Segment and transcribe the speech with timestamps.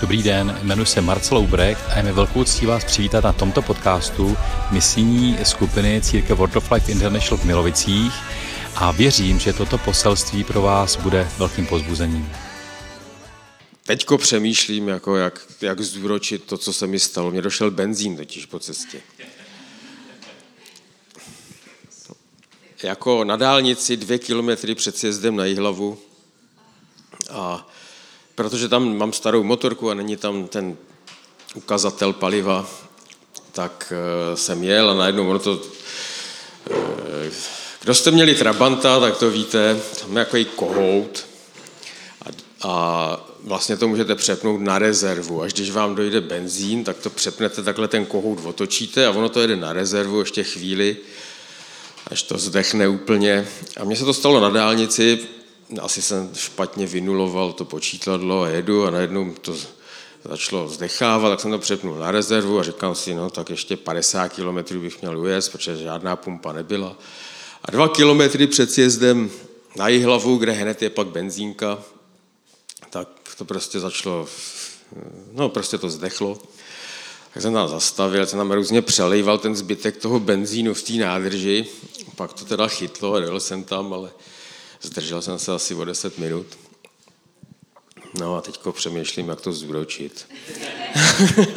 [0.00, 3.62] Dobrý den, jmenuji se Marcel Ubrecht a je mi velkou ctí vás přivítat na tomto
[3.62, 4.36] podcastu
[4.70, 8.12] misijní skupiny Církev World of Life International v Milovicích
[8.74, 12.32] a věřím, že toto poselství pro vás bude velkým pozbuzením.
[13.86, 17.30] Teďko přemýšlím, jako jak, jak zúročit to, co se mi stalo.
[17.30, 19.00] Mně došel benzín totiž po cestě.
[22.82, 25.98] Jako na dálnici dvě kilometry před sjezdem na Jihlavu
[27.30, 27.68] a
[28.38, 30.76] protože tam mám starou motorku a není tam ten
[31.54, 32.66] ukazatel paliva,
[33.52, 35.62] tak eh, jsem jel a najednou ono to...
[36.70, 37.30] Eh,
[37.82, 41.26] kdo jste měli Trabanta, tak to víte, tam je takový kohout
[42.24, 42.28] a,
[42.68, 45.42] a vlastně to můžete přepnout na rezervu.
[45.42, 49.40] Až když vám dojde benzín, tak to přepnete, takhle ten kohout otočíte a ono to
[49.40, 50.96] jede na rezervu ještě chvíli,
[52.06, 53.48] až to zdechne úplně.
[53.80, 55.37] A mně se to stalo na dálnici,
[55.80, 59.56] asi jsem špatně vynuloval to počítadlo a jedu a najednou to
[60.24, 64.28] začalo zdechávat, tak jsem to přepnul na rezervu a říkal si, no tak ještě 50
[64.28, 66.96] km bych měl ujet, protože žádná pumpa nebyla.
[67.64, 69.30] A dva kilometry před sjezdem
[69.76, 71.78] na Jihlavu, kde hned je pak benzínka,
[72.90, 74.28] tak to prostě začalo,
[75.32, 76.38] no prostě to zdechlo.
[77.34, 81.66] Tak jsem tam zastavil, jsem tam různě přelejval ten zbytek toho benzínu v té nádrži,
[82.16, 84.10] pak to teda chytlo a dojel jsem tam, ale
[84.82, 86.46] Zdržel jsem se asi o 10 minut.
[88.20, 90.26] No a teďko přemýšlím, jak to zúročit.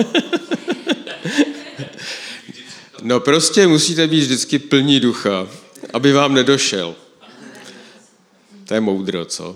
[3.02, 5.48] no prostě musíte být vždycky plní ducha,
[5.94, 6.96] aby vám nedošel.
[8.66, 9.56] To je moudro, co?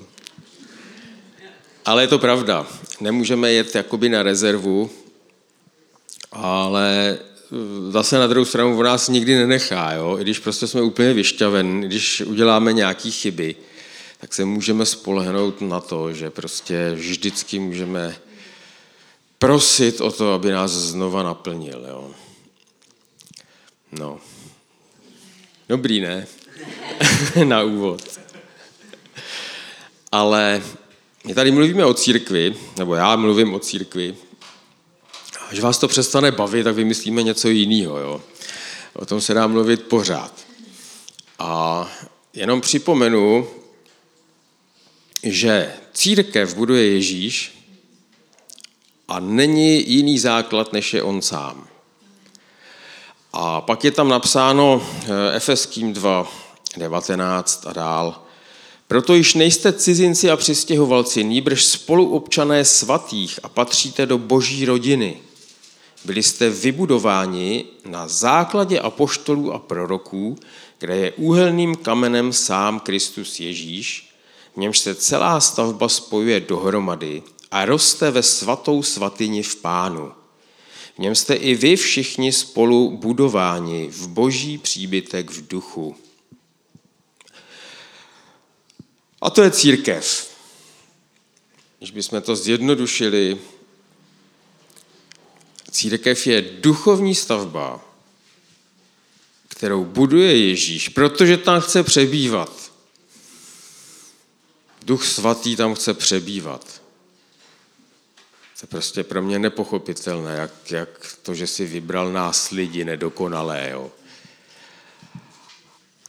[1.85, 2.67] Ale je to pravda.
[2.99, 4.89] Nemůžeme jet jakoby na rezervu,
[6.31, 7.19] ale
[7.89, 10.17] zase na druhou stranu v nás nikdy nenechá, jo?
[10.19, 13.55] i když prostě jsme úplně vyšťaven, když uděláme nějaké chyby,
[14.17, 18.15] tak se můžeme spolehnout na to, že prostě vždycky můžeme
[19.39, 21.85] prosit o to, aby nás znova naplnil.
[21.89, 22.11] Jo?
[23.91, 24.19] No.
[25.69, 26.27] Dobrý, ne?
[27.43, 28.01] na úvod.
[30.11, 30.61] Ale
[31.25, 34.15] my tady mluvíme o církvi, nebo já mluvím o církvi,
[35.51, 37.97] Až vás to přestane bavit, tak vymyslíme něco jiného.
[37.97, 38.21] Jo?
[38.93, 40.45] O tom se dá mluvit pořád.
[41.39, 41.87] A
[42.33, 43.47] jenom připomenu,
[45.23, 47.65] že církev buduje Ježíš
[49.07, 51.67] a není jiný základ, než je on sám.
[53.33, 56.27] A pak je tam napsáno eh, Efeským 2,
[56.77, 58.21] 19 a dál.
[58.87, 65.17] Proto již nejste cizinci a přistěhovalci, nýbrž spoluobčané svatých a patříte do boží rodiny–
[66.05, 70.37] byli jste vybudováni na základě apoštolů a proroků,
[70.79, 74.09] kde je úhelným kamenem sám Kristus Ježíš,
[74.53, 80.11] v němž se celá stavba spojuje dohromady a roste ve svatou svatyni v pánu.
[80.95, 85.95] V něm jste i vy všichni spolu budováni v boží příbytek v duchu.
[89.21, 90.35] A to je církev.
[91.77, 93.37] Když bychom to zjednodušili,
[95.75, 97.85] Církev je duchovní stavba,
[99.47, 102.71] kterou buduje Ježíš, protože tam chce přebývat.
[104.85, 106.81] Duch svatý tam chce přebývat.
[108.59, 113.69] To je prostě pro mě nepochopitelné, jak, jak to, že si vybral nás lidi nedokonalé.
[113.71, 113.91] Jo.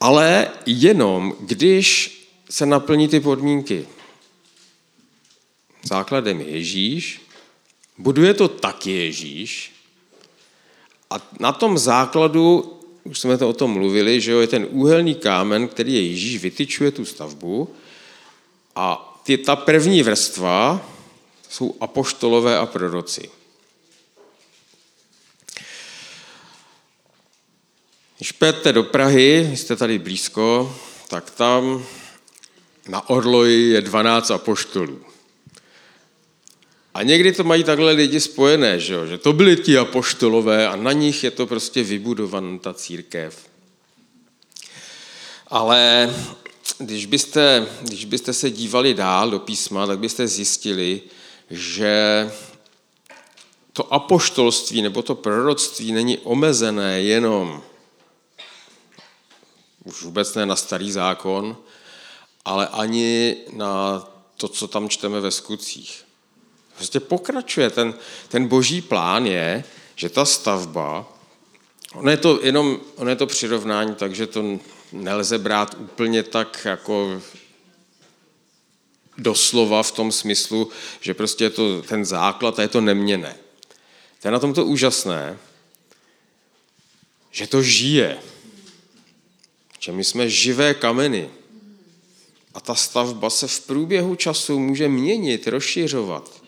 [0.01, 2.13] Ale jenom, když
[2.51, 3.89] se naplní ty podmínky.
[5.83, 7.26] Základem je Ježíš,
[7.99, 9.73] Buduje to taky Ježíš.
[11.11, 12.73] A na tom základu,
[13.05, 16.43] už jsme to o tom mluvili, že jo, je ten úhelný kámen, který je Ježíš,
[16.43, 17.75] vytyčuje tu stavbu.
[18.77, 20.87] A ty, ta první vrstva
[21.49, 23.31] jsou apoštolové a proroci.
[28.17, 30.77] Když půjdete do Prahy, jste tady blízko,
[31.09, 31.85] tak tam
[32.89, 35.06] na Orloji je 12 apoštolů.
[36.97, 39.07] A někdy to mají takhle lidi spojené, že, jo?
[39.07, 43.49] že to byli ti apoštolové a na nich je to prostě vybudovaná ta církev.
[45.47, 46.11] Ale
[46.79, 51.01] když byste, když byste se dívali dál do písma, tak byste zjistili,
[51.51, 52.31] že
[53.73, 57.63] to apoštolství nebo to proroctví není omezené jenom
[59.85, 61.57] už vůbec ne na starý zákon,
[62.45, 64.05] ale ani na
[64.37, 66.06] to, co tam čteme ve skutcích.
[66.77, 67.71] Prostě pokračuje.
[67.71, 67.95] Ten,
[68.29, 69.65] ten boží plán je,
[69.95, 71.13] že ta stavba,
[71.95, 74.59] ono je to jenom ono je to přirovnání, takže to
[74.93, 77.23] nelze brát úplně tak jako
[79.19, 80.71] doslova v tom smyslu,
[81.01, 83.37] že prostě je to ten základ a je to neměné.
[84.23, 85.39] To je na tom to úžasné,
[87.31, 88.19] že to žije.
[89.79, 91.31] Že my jsme živé kameny.
[92.55, 96.46] A ta stavba se v průběhu času může měnit, rozšiřovat.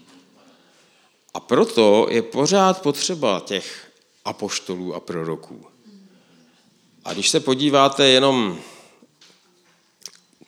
[1.38, 3.90] A proto je pořád potřeba těch
[4.24, 5.66] apoštolů a proroků.
[7.04, 8.58] A když se podíváte jenom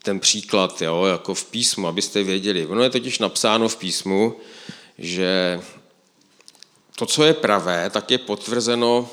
[0.02, 2.66] ten příklad, jo, jako v písmu, abyste věděli.
[2.66, 4.36] Ono je totiž napsáno v písmu,
[4.98, 5.60] že
[6.96, 9.10] to, co je pravé, tak je potvrzeno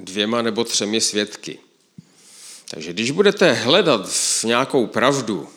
[0.00, 1.58] dvěma nebo třemi svědky.
[2.70, 5.48] Takže když budete hledat v nějakou pravdu,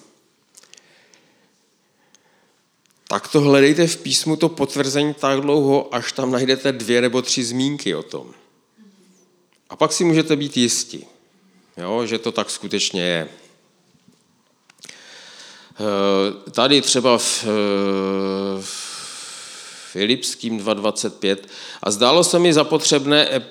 [3.13, 7.43] tak to hledejte v písmu to potvrzení tak dlouho, až tam najdete dvě nebo tři
[7.43, 8.33] zmínky o tom.
[9.69, 11.05] A pak si můžete být jisti,
[11.77, 13.27] jo, že to tak skutečně je.
[14.89, 18.61] Eh, tady třeba v, eh,
[19.91, 21.47] Filipským 2.25
[21.83, 23.41] a zdálo se mi zapotřebné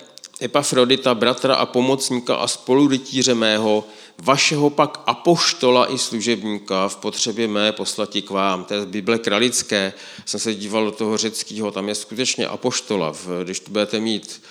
[0.42, 3.84] Epafrodita, bratra a pomocníka a spolurytíře mého,
[4.18, 8.64] vašeho pak apoštola i služebníka v potřebě mé poslati k vám.
[8.64, 9.92] To je z Bible kralické.
[10.26, 13.14] Jsem se díval do toho řeckého, tam je skutečně apoštola.
[13.44, 14.42] Když tu budete mít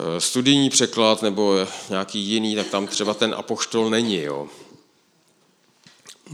[0.00, 1.56] eh, studijní překlad nebo
[1.90, 4.22] nějaký jiný, tak tam třeba ten apoštol není.
[4.22, 4.48] Jo.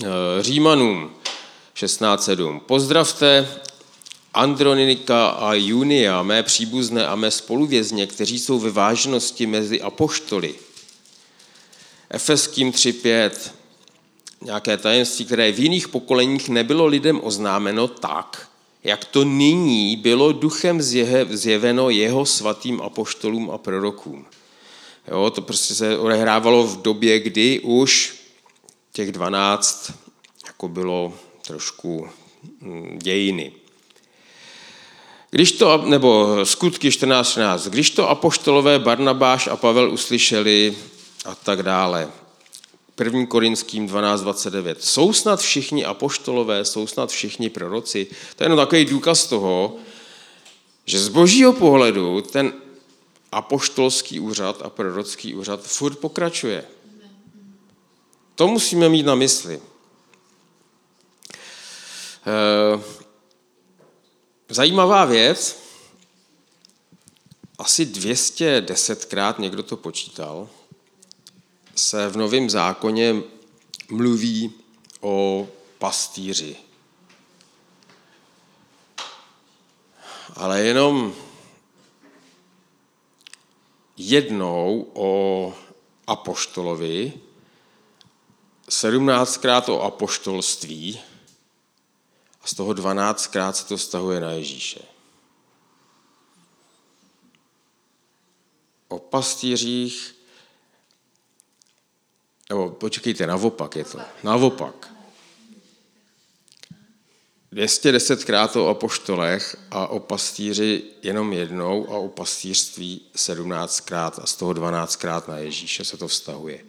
[0.05, 0.07] Eh,
[0.41, 1.11] Římanům
[1.77, 2.61] 16.7.
[2.61, 3.49] Pozdravte
[4.35, 10.55] Andronika a Junia, mé příbuzné a mé spoluvězně, kteří jsou ve vážnosti mezi apoštoly.
[12.11, 13.31] Efeským 3.5.
[14.41, 18.49] Nějaké tajemství, které v jiných pokoleních nebylo lidem oznámeno tak,
[18.85, 20.83] jak to nyní bylo duchem
[21.31, 24.27] zjeveno jeho svatým apoštolům a prorokům.
[25.09, 28.15] Jo, to prostě se odehrávalo v době, kdy už
[28.93, 29.93] těch 12
[30.47, 31.13] jako bylo
[31.47, 32.09] trošku
[32.61, 33.53] hm, dějiny.
[35.31, 40.77] Když to, nebo skutky 14.14, když to apoštolové Barnabáš a Pavel uslyšeli
[41.25, 42.11] a tak dále.
[43.05, 43.27] 1.
[43.27, 44.77] Korinským 12.29.
[44.79, 48.07] Jsou snad všichni apoštolové, jsou snad všichni proroci.
[48.37, 49.77] To je jenom takový důkaz toho,
[50.85, 52.53] že z božího pohledu ten
[53.33, 56.65] apoštolský úřad a prorocký úřad furt pokračuje.
[58.35, 59.61] To musíme mít na mysli.
[62.27, 62.83] Eh,
[64.49, 65.63] zajímavá věc,
[67.59, 70.49] asi 210krát, někdo to počítal,
[71.81, 73.23] se v Novém zákoně
[73.91, 74.53] mluví
[75.01, 75.49] o
[75.79, 76.57] pastýři.
[80.37, 81.15] Ale jenom
[83.97, 85.55] jednou o
[86.07, 87.13] apoštolovi,
[88.69, 91.01] sedmnáctkrát o apoštolství
[92.43, 94.81] a z toho dvanáctkrát se to vztahuje na Ježíše.
[98.89, 100.20] O pastýřích,
[102.51, 104.93] nebo počkejte, naopak je to, naopak.
[107.53, 114.53] 210krát o apoštolech a o pastýři jenom jednou a o pastýřství 17krát a z toho
[114.53, 116.65] 12krát na Ježíše se to vztahuje.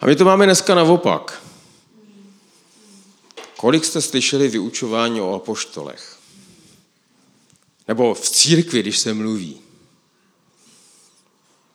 [0.00, 1.42] A my to máme dneska naopak.
[3.56, 6.18] Kolik jste slyšeli vyučování o apoštolech?
[7.88, 9.60] Nebo v církvi, když se mluví.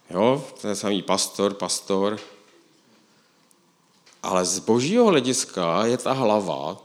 [0.09, 2.19] Jo, ten samý pastor, pastor.
[4.24, 6.82] Ale z božího hlediska je ta hlava,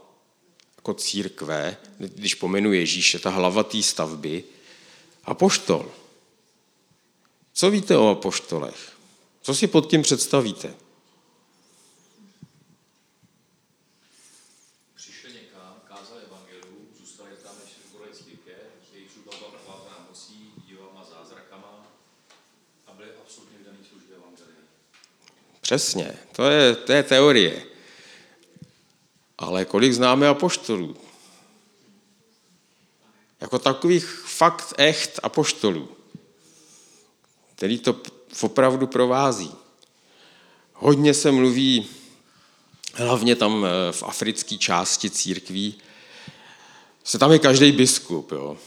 [0.75, 4.43] jako církve, když pomenu Ježíše, ta hlava té stavby,
[5.23, 5.91] apoštol.
[7.53, 8.91] Co víte o apoštolech?
[9.41, 10.73] Co si pod tím představíte?
[25.69, 27.63] Přesně, to je, to je teorie.
[29.37, 30.97] Ale kolik známe apoštolů?
[33.41, 35.89] Jako takových fakt echt apoštolů,
[37.55, 38.01] který to
[38.41, 39.51] opravdu provází.
[40.73, 41.87] Hodně se mluví,
[42.93, 45.75] hlavně tam eh, v africké části církví,
[47.03, 48.57] se tam je každý biskup, jo.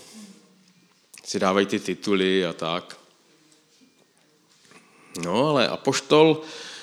[1.24, 2.98] Si dávají ty tituly a tak.
[5.24, 6.42] No, ale apoštol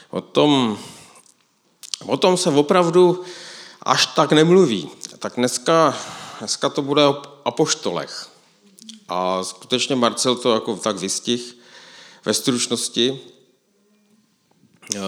[0.09, 0.79] O tom,
[2.05, 3.23] o tom se opravdu
[3.81, 4.89] až tak nemluví.
[5.19, 5.97] Tak dneska,
[6.39, 8.29] dneska to bude o apoštolech.
[9.07, 11.55] A skutečně Marcel to jako tak vystih
[12.25, 13.19] ve stručnosti.
[14.95, 14.99] E,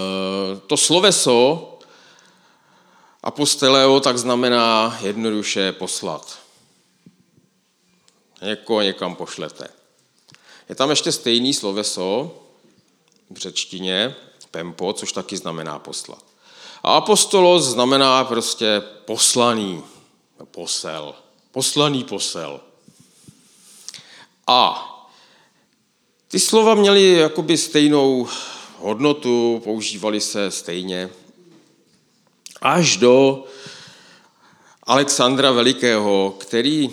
[0.67, 1.67] to sloveso
[3.23, 6.39] Aposteleo tak znamená jednoduše poslat.
[8.41, 9.67] Někoho někam pošlete.
[10.69, 12.35] Je tam ještě stejný sloveso
[13.29, 14.15] v řečtině,
[14.51, 16.23] pempo, což taky znamená poslat.
[16.83, 19.83] A apostolos znamená prostě poslaný,
[20.51, 21.15] posel,
[21.51, 22.59] poslaný posel.
[24.47, 24.87] A
[26.27, 28.27] ty slova měly jakoby stejnou
[28.77, 31.09] hodnotu, používali se stejně.
[32.61, 33.43] Až do
[34.83, 36.89] Alexandra Velikého, který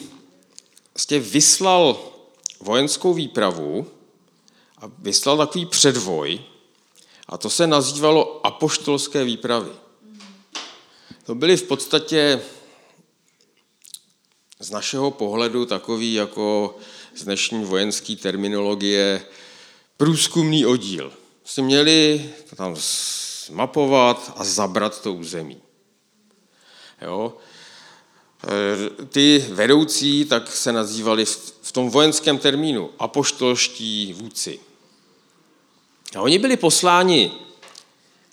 [0.95, 1.99] vlastně vyslal
[2.61, 3.87] vojenskou výpravu
[4.79, 6.41] a vyslal takový předvoj,
[7.29, 9.71] a to se nazývalo apoštolské výpravy.
[11.25, 12.41] To byly v podstatě
[14.61, 16.77] z našeho pohledu takový jako
[17.17, 19.27] z dnešní vojenské terminologie
[19.97, 21.13] průzkumný oddíl.
[21.45, 22.77] Si měli tam
[23.51, 25.63] mapovat a zabrat to území.
[27.03, 27.37] Jo?
[28.45, 31.25] E, ty vedoucí tak se nazývali
[31.63, 34.68] v tom vojenském termínu apoštolští vůdci.
[36.17, 37.33] A oni byli posláni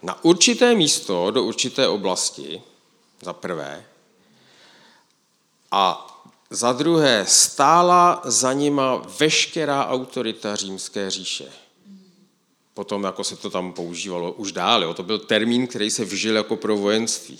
[0.04, 2.62] na určité místo, do určité oblasti,
[3.22, 3.86] za prvé,
[5.72, 6.08] a
[6.50, 11.52] za druhé stála za nima veškerá autorita římské říše.
[12.74, 14.94] Potom, jako se to tam používalo už dál, jo.
[14.94, 17.40] to byl termín, který se vžil jako pro vojenství.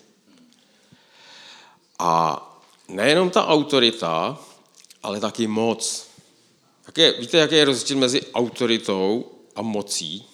[2.00, 2.42] A
[2.88, 4.38] nejenom ta autorita,
[5.04, 6.08] ale taky moc.
[6.86, 10.26] Tak je, víte, jaký je rozdíl mezi autoritou a mocí?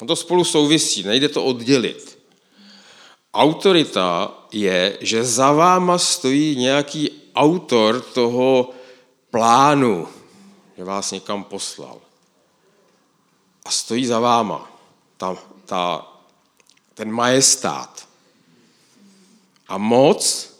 [0.00, 2.18] No to spolu souvisí, nejde to oddělit.
[3.34, 8.70] Autorita je, že za váma stojí nějaký autor toho
[9.30, 10.08] plánu,
[10.76, 12.00] že vás někam poslal.
[13.64, 14.72] A stojí za váma
[15.16, 16.12] ta, ta,
[16.94, 18.08] ten majestát.
[19.68, 20.52] A moc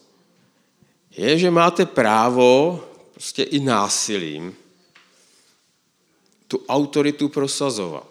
[1.11, 2.81] je, že máte právo
[3.12, 4.57] prostě i násilím
[6.52, 8.09] tu autoritu prosazovat.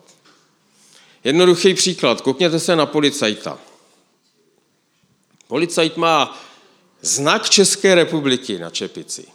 [1.24, 2.22] Jednoduchý příklad.
[2.22, 3.60] Koukněte se na policajta.
[5.48, 6.42] Policajt má
[7.02, 9.26] znak České republiky na čepici.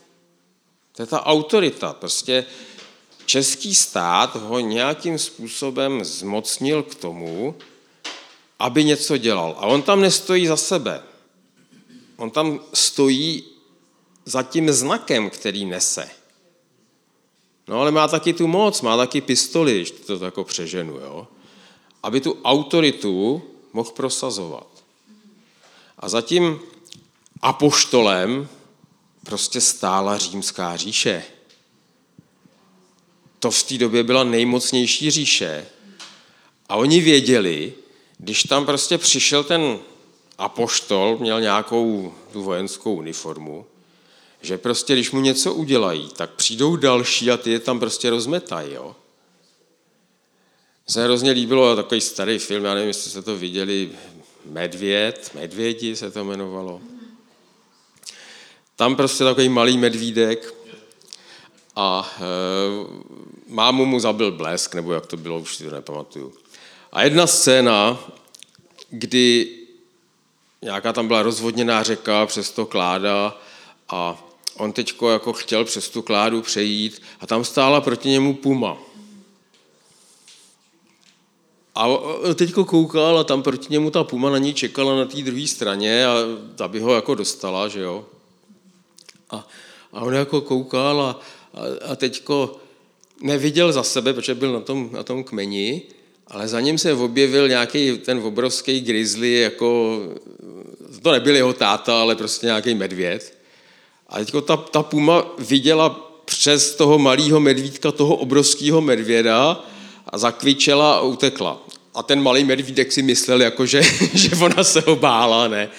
[0.93, 1.93] To je ta autorita.
[1.93, 2.45] Prostě
[3.27, 7.55] český stát ho nějakým způsobem zmocnil k tomu,
[8.59, 9.55] aby něco dělal.
[9.59, 11.03] A on tam nestojí za sebe.
[12.17, 13.45] On tam stojí
[14.25, 16.11] za tím znakem, který nese.
[17.69, 21.29] No ale má taky tu moc, má taky pistoli, když to jako přeženu, jo?
[22.03, 23.43] aby tu autoritu
[23.73, 24.67] mohl prosazovat.
[25.99, 26.61] A zatím
[27.43, 28.49] apoštolem
[29.25, 31.23] prostě stála římská říše.
[33.39, 35.67] To v té době byla nejmocnější říše.
[36.69, 37.75] A oni věděli,
[38.19, 39.79] když tam prostě přišel ten
[40.39, 43.67] apoštol, měl nějakou tu vojenskou uniformu,
[44.47, 48.75] že prostě když mu něco udělají, tak přijdou další a ty je tam prostě rozmetají.
[48.75, 48.97] Jo?
[50.89, 53.91] se hrozně líbilo takový starý film, já nevím, jestli jste to viděli,
[54.45, 56.81] Medvěd, Medvědi se to jmenovalo.
[58.77, 60.55] Tam prostě takový malý medvídek
[61.77, 62.23] a e,
[63.49, 66.33] mámu mu zabil blesk, nebo jak to bylo, už si to nepamatuju.
[66.93, 67.99] A jedna scéna,
[68.91, 69.57] kdy
[70.63, 73.41] nějaká tam byla rozvodněná řeka přes to kláda
[73.89, 74.26] a
[74.57, 78.79] on teďko jako chtěl přes tu kládu přejít a tam stála proti němu puma.
[81.75, 81.89] A
[82.35, 86.07] teďko koukal a tam proti němu ta puma na ní čekala na té druhé straně
[86.07, 86.15] a
[86.65, 88.07] aby ho jako dostala, že jo.
[89.31, 89.49] A,
[89.93, 91.21] a on jako koukal a,
[91.55, 92.57] a, a teďko
[93.23, 95.83] neviděl za sebe, protože byl na tom, na tom kmeni,
[96.27, 100.01] ale za ním se objevil nějaký ten obrovský grizzly, jako,
[101.03, 103.36] to nebyl jeho táta, ale prostě nějaký medvěd.
[104.09, 105.91] A teďko ta, ta puma viděla
[106.25, 109.65] přes toho malého medvídka toho obrovského medvěda
[110.07, 111.63] a zakvičela a utekla.
[111.95, 113.83] A ten malý medvídek si myslel, jako že,
[114.15, 115.71] že ona se ho bála, ne?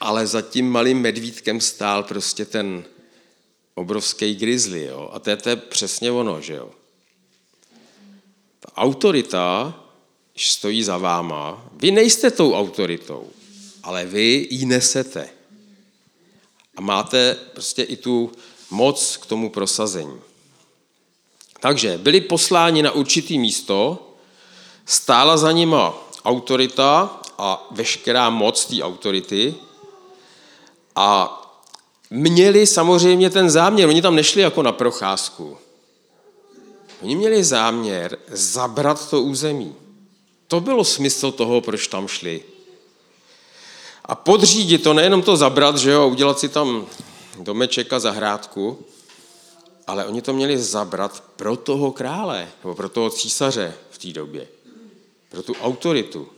[0.00, 2.84] Ale za tím malým medvídkem stál prostě ten
[3.74, 5.10] obrovský grizzly, jo?
[5.12, 6.70] A to je, to je přesně ono, že jo?
[8.60, 9.74] Ta autorita
[10.36, 11.70] stojí za váma.
[11.72, 13.30] Vy nejste tou autoritou,
[13.82, 15.35] ale vy ji nesete.
[16.76, 18.32] A máte prostě i tu
[18.70, 20.20] moc k tomu prosazení.
[21.60, 23.98] Takže byli posláni na určitý místo,
[24.86, 29.54] stála za nima autorita a veškerá moc té autority
[30.96, 31.42] a
[32.10, 35.56] měli samozřejmě ten záměr, oni tam nešli jako na procházku.
[37.02, 39.74] Oni měli záměr zabrat to území.
[40.48, 42.42] To bylo smysl toho, proč tam šli.
[44.06, 46.86] A podřídit to, nejenom to zabrat, že jo, udělat si tam
[47.40, 48.84] domeček a zahrádku,
[49.86, 54.48] ale oni to měli zabrat pro toho krále, nebo pro toho císaře v té době,
[55.28, 56.28] pro tu autoritu.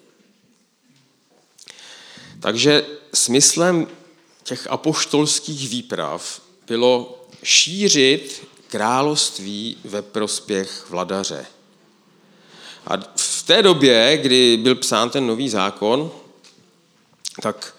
[2.41, 3.87] Takže smyslem
[4.43, 11.47] těch apoštolských výprav bylo šířit království ve prospěch vladaře.
[12.87, 16.11] A v té době, kdy byl psán ten nový zákon,
[17.43, 17.77] tak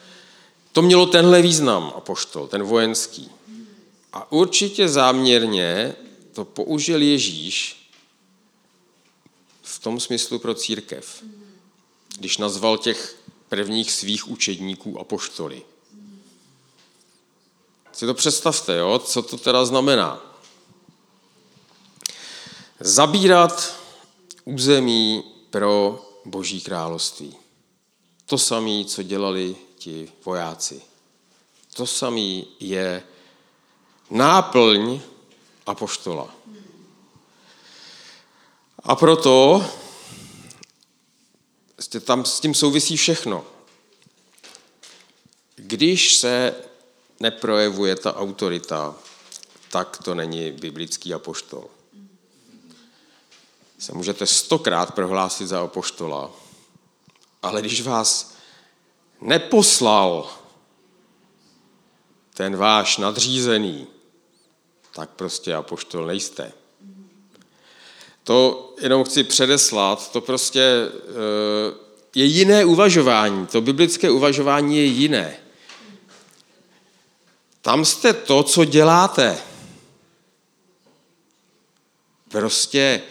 [0.72, 3.32] to mělo tenhle význam, apoštol, ten vojenský.
[4.14, 5.96] A určitě záměrně
[6.34, 7.90] to použil Ježíš
[9.62, 11.24] v tom smyslu pro církev,
[12.18, 13.16] když nazval těch
[13.50, 15.62] prvních svých učedníků apoštoly.
[17.92, 19.00] Si to představte, jo?
[19.00, 20.22] co to teda znamená.
[22.80, 23.76] Zabírat
[24.46, 27.36] území pro Boží království.
[28.30, 30.82] To samé, co dělali ti vojáci.
[31.74, 33.04] To samé je
[34.10, 35.02] náplň
[35.66, 36.36] apoštola.
[38.84, 39.66] A proto
[42.06, 43.46] tam s tím souvisí všechno.
[45.56, 46.56] Když se
[47.20, 48.96] neprojevuje ta autorita,
[49.72, 51.66] tak to není biblický apoštol.
[53.80, 56.32] Se můžete stokrát prohlásit za apoštola,
[57.42, 58.36] ale když vás
[59.22, 60.30] neposlal
[62.34, 63.88] ten váš nadřízený,
[64.96, 66.52] tak prostě apoštol nejste.
[68.24, 73.48] To jenom chci předeslat, to prostě eh, je jiné uvažování.
[73.48, 75.38] To biblické uvažování je jiné.
[77.62, 79.38] Tam jste to, co děláte.
[82.30, 83.02] Prostě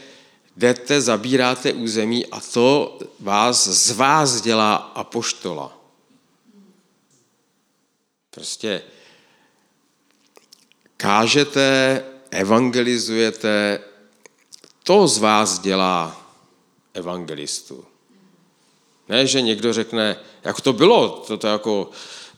[0.58, 5.78] jdete, zabíráte území a to vás z vás dělá apoštola.
[8.30, 8.82] Prostě
[10.96, 13.80] kážete, evangelizujete,
[14.82, 16.30] to z vás dělá
[16.94, 17.84] evangelistu.
[19.08, 21.90] Ne, že někdo řekne, jak to bylo, to, to jako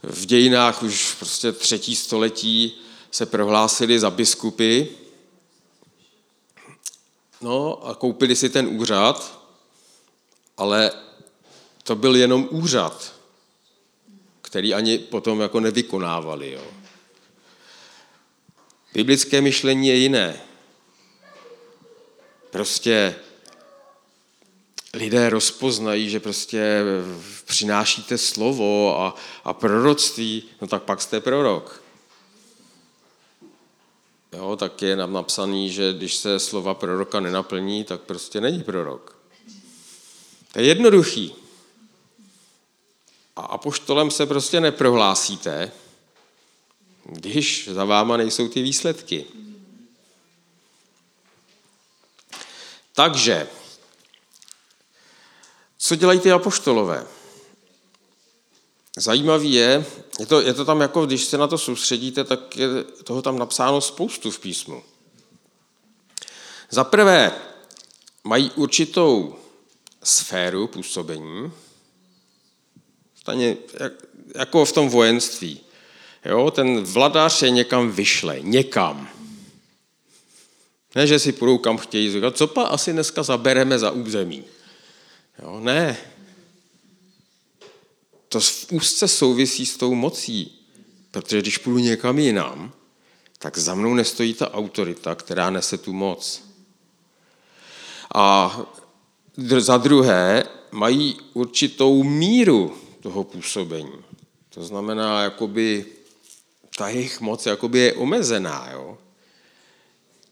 [0.02, 2.80] v dějinách už prostě třetí století
[3.11, 4.88] se prohlásili za biskupy,
[7.40, 9.40] no a koupili si ten úřad,
[10.57, 10.90] ale
[11.83, 13.14] to byl jenom úřad,
[14.42, 16.53] který ani potom jako nevykonávali.
[16.53, 16.64] Jo.
[18.94, 20.40] Biblické myšlení je jiné.
[22.50, 23.16] Prostě
[24.94, 26.83] lidé rozpoznají, že prostě
[27.44, 31.83] přinášíte slovo a, a proroctví, no tak pak jste prorok.
[34.33, 39.19] Jo, tak je nám napsaný, že když se slova proroka nenaplní, tak prostě není prorok.
[40.53, 41.35] To je jednoduchý.
[43.37, 45.73] A apoštolem se prostě neprohlásíte,
[47.05, 49.27] když za váma nejsou ty výsledky.
[52.93, 53.49] Takže,
[55.79, 57.07] co dělají ty apoštolové?
[59.00, 59.84] Zajímavý je,
[60.18, 62.68] je to, je to tam jako, když se na to soustředíte, tak je
[63.04, 64.82] toho tam napsáno spoustu v písmu.
[66.70, 67.32] Za prvé,
[68.24, 69.36] mají určitou
[70.02, 71.52] sféru působení,
[74.34, 75.60] jako v tom vojenství.
[76.24, 79.08] Jo, ten vladař je někam vyšle, někam.
[80.94, 84.44] Ne, že si půjdou kam chtějí, říkat, co pa asi dneska zabereme za území.
[85.42, 85.96] Jo, ne.
[88.33, 90.66] To v úzce souvisí s tou mocí,
[91.11, 92.73] protože když půjdu někam jinam,
[93.38, 96.43] tak za mnou nestojí ta autorita, která nese tu moc.
[98.14, 98.57] A
[99.59, 103.93] za druhé, mají určitou míru toho působení.
[104.49, 105.87] To znamená, jakoby
[106.77, 108.99] ta jejich moc jakoby je omezená, jo?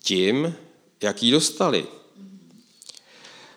[0.03, 0.55] tím,
[1.03, 1.87] jak ji dostali.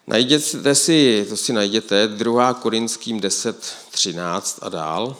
[0.07, 2.53] Najděte si, to si najděte, 2.
[2.53, 5.17] Korinským 10, 13 a dál.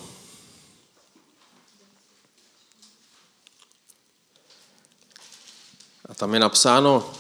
[6.06, 7.13] A tam je napsáno,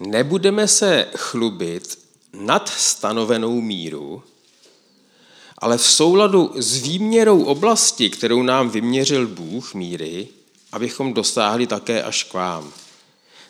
[0.00, 1.98] nebudeme se chlubit
[2.32, 4.22] nad stanovenou míru,
[5.58, 10.28] ale v souladu s výměrou oblasti, kterou nám vyměřil Bůh míry,
[10.72, 12.72] abychom dosáhli také až k vám.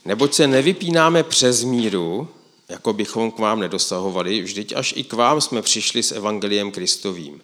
[0.04, 2.28] Neboť se nevypínáme přes míru,
[2.68, 7.40] jako bychom k vám nedosahovali, vždyť až i k vám jsme přišli s evangeliem Kristovým.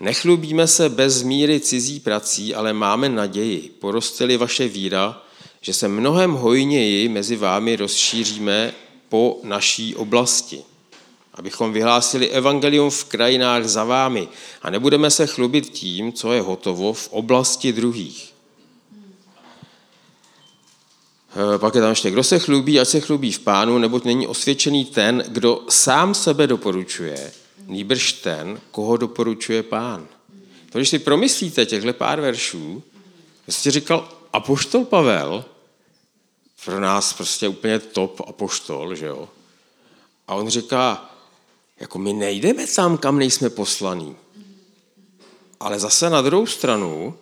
[0.00, 5.22] Nechlubíme se bez míry cizí prací, ale máme naději, porosteli vaše víra,
[5.60, 8.74] že se mnohem hojněji mezi vámi rozšíříme
[9.08, 10.62] po naší oblasti.
[11.34, 14.28] abychom vyhlásili evangelium v krajinách za vámi
[14.62, 18.35] a nebudeme se chlubit tím, co je hotovo v oblasti druhých.
[21.58, 24.84] Pak je tam ještě, kdo se chlubí, ať se chlubí v pánu, neboť není osvědčený
[24.84, 27.32] ten, kdo sám sebe doporučuje,
[27.66, 30.06] nýbrž ten, koho doporučuje pán.
[30.72, 32.82] To, když si promyslíte těchto pár veršů,
[33.48, 35.44] jste říkal, apoštol Pavel,
[36.64, 39.28] pro nás prostě úplně top apoštol, že jo?
[40.28, 41.10] A on říká,
[41.80, 44.16] jako my nejdeme tam, kam nejsme poslaní.
[45.60, 47.14] Ale zase na druhou stranu,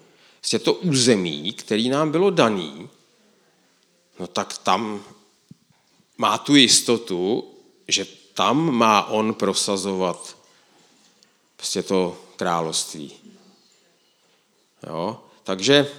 [0.52, 2.88] je to území, který nám bylo daný,
[4.18, 5.02] no tak tam
[6.18, 7.44] má tu jistotu,
[7.88, 10.36] že tam má on prosazovat
[11.56, 13.12] prostě to království.
[14.86, 15.20] Jo?
[15.44, 15.90] Takže,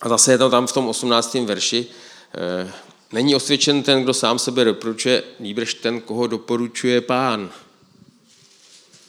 [0.00, 1.34] a zase je to tam v tom 18.
[1.34, 1.86] verši,
[2.34, 2.72] e,
[3.12, 7.50] není osvědčen ten, kdo sám sebe doporučuje, nýbrž ten, koho doporučuje pán.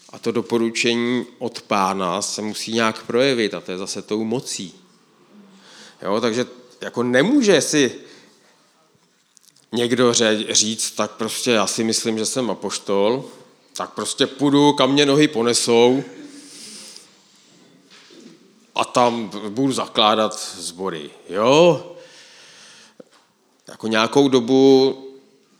[0.09, 4.73] A to doporučení od pána se musí nějak projevit a to je zase tou mocí.
[6.01, 6.45] Jo, takže
[6.81, 7.99] jako nemůže si
[9.73, 10.13] někdo
[10.49, 13.25] říct, tak prostě já si myslím, že jsem apoštol,
[13.77, 16.03] tak prostě půjdu, kam mě nohy ponesou
[18.75, 21.09] a tam budu zakládat sbory.
[21.29, 21.85] Jo?
[23.67, 24.97] Jako nějakou dobu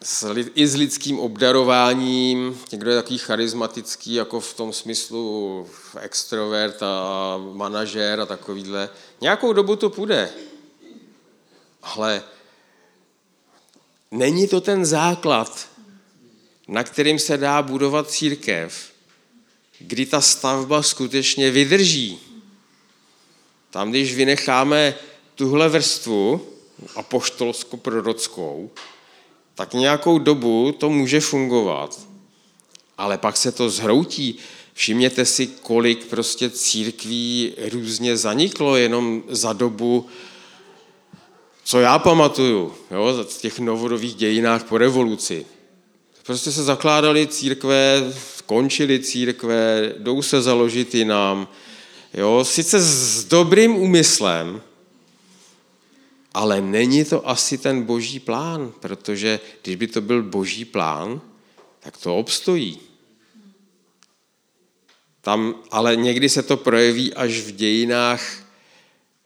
[0.03, 5.67] s, i s lidským obdarováním, někdo je takový charismatický, jako v tom smyslu
[5.99, 8.89] extrovert a manažer a takovýhle.
[9.21, 10.29] Nějakou dobu to půjde.
[11.81, 12.23] Ale
[14.13, 15.69] není to ten základ,
[16.67, 18.91] na kterým se dá budovat církev,
[19.79, 22.19] kdy ta stavba skutečně vydrží.
[23.69, 24.95] Tam, když vynecháme
[25.35, 26.41] tuhle vrstvu
[26.95, 28.69] apoštolsko-prorockou,
[29.55, 31.99] tak nějakou dobu to může fungovat,
[32.97, 34.37] ale pak se to zhroutí.
[34.73, 40.07] Všimněte si, kolik prostě církví různě zaniklo jenom za dobu,
[41.63, 45.45] co já pamatuju, jo, v těch novodových dějinách po revoluci.
[46.25, 48.13] Prostě se zakládaly církve,
[48.45, 51.47] končily církve, jdou se založit jinam.
[52.13, 54.61] Jo, sice s dobrým úmyslem,
[56.33, 61.21] ale není to asi ten boží plán, protože když by to byl boží plán,
[61.79, 62.79] tak to obstojí.
[65.21, 68.42] Tam, ale někdy se to projeví až v dějinách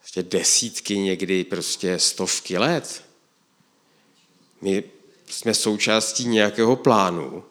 [0.08, 3.04] prostě desítky, někdy prostě stovky let.
[4.62, 4.84] My
[5.30, 7.44] jsme součástí nějakého plánu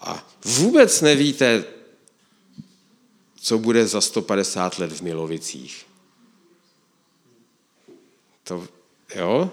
[0.00, 1.64] a vůbec nevíte,
[3.40, 5.86] co bude za 150 let v Milovicích.
[8.44, 8.68] To,
[9.14, 9.50] jo?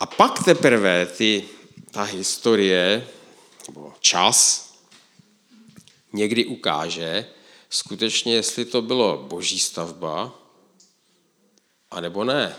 [0.00, 1.44] A pak teprve ty,
[1.90, 3.08] ta historie,
[3.68, 4.68] nebo čas,
[6.12, 7.28] někdy ukáže
[7.72, 10.34] skutečně, jestli to bylo boží stavba,
[11.90, 12.56] anebo ne.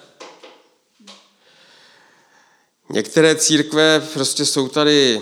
[2.90, 5.22] Některé církve prostě jsou tady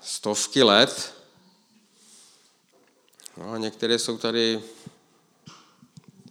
[0.00, 1.14] stovky let,
[3.36, 4.62] no a některé jsou tady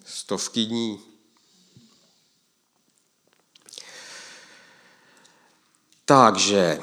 [0.05, 0.99] stovky dní.
[6.05, 6.79] Takže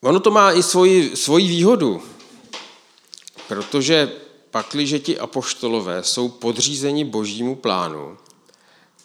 [0.00, 2.09] ono to má i svoji, svoji výhodu,
[3.50, 4.12] protože
[4.50, 8.18] pakliže ti apoštolové jsou podřízeni božímu plánu,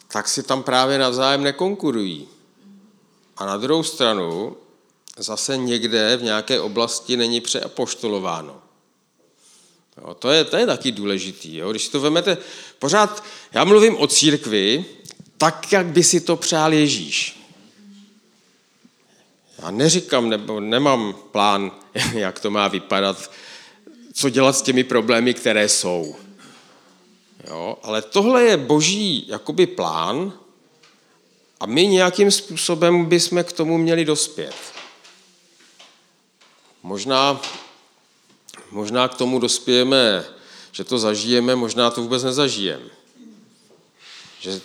[0.07, 2.27] tak si tam právě navzájem nekonkurují.
[3.37, 4.57] A na druhou stranu
[5.17, 8.61] zase někde v nějaké oblasti není přeapoštolováno.
[9.97, 11.57] Jo, to, je, to je taky důležitý.
[11.57, 11.71] Jo.
[11.71, 12.37] Když si to vemete,
[12.79, 14.85] pořád, já mluvím o církvi,
[15.37, 17.41] tak, jak by si to přál Ježíš.
[19.59, 21.71] Já neříkám, nebo nemám plán,
[22.13, 23.31] jak to má vypadat,
[24.15, 26.15] co dělat s těmi problémy, které jsou.
[27.47, 27.77] Jo?
[27.83, 30.33] Ale tohle je boží jakoby plán
[31.59, 34.55] a my nějakým způsobem bychom k tomu měli dospět.
[36.83, 37.41] Možná,
[38.71, 40.25] možná k tomu dospějeme,
[40.71, 42.89] že to zažijeme, možná to vůbec nezažijeme.
[44.39, 44.61] Že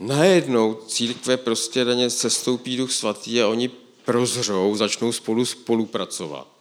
[0.00, 3.68] najednou církve prostě denně sestoupí duch svatý a oni
[4.04, 6.53] prozřou, začnou spolu spolupracovat.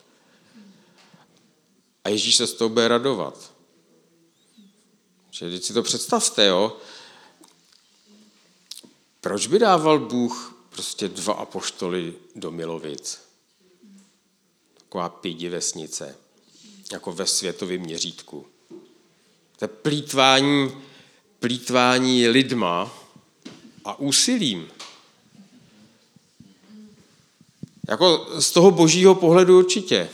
[2.04, 3.54] A Ježíš se z toho bude radovat.
[5.32, 6.78] Že si to představte, jo,
[9.22, 13.20] proč by dával Bůh prostě dva apoštoly do Milovic?
[14.78, 16.18] Taková pidi vesnice,
[16.92, 18.48] jako ve světovém měřítku.
[19.58, 20.72] To je plítvání,
[21.40, 22.94] plítvání lidma
[23.86, 24.70] a úsilím.
[27.90, 30.10] Jako z toho božího pohledu určitě.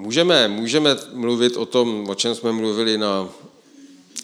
[0.00, 3.28] Můžeme, můžeme mluvit o tom, o čem jsme mluvili na,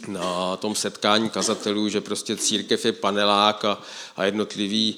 [0.08, 3.82] na tom setkání kazatelů, že prostě církev je panelák a,
[4.16, 4.96] a jednotlivý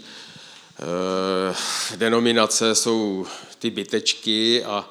[1.93, 3.27] e, denominace jsou
[3.59, 4.91] ty bytečky a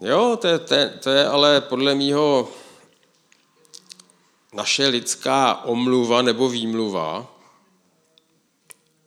[0.00, 2.52] jo, to je, to, je, to je ale podle mýho
[4.52, 7.36] naše lidská omluva nebo výmluva,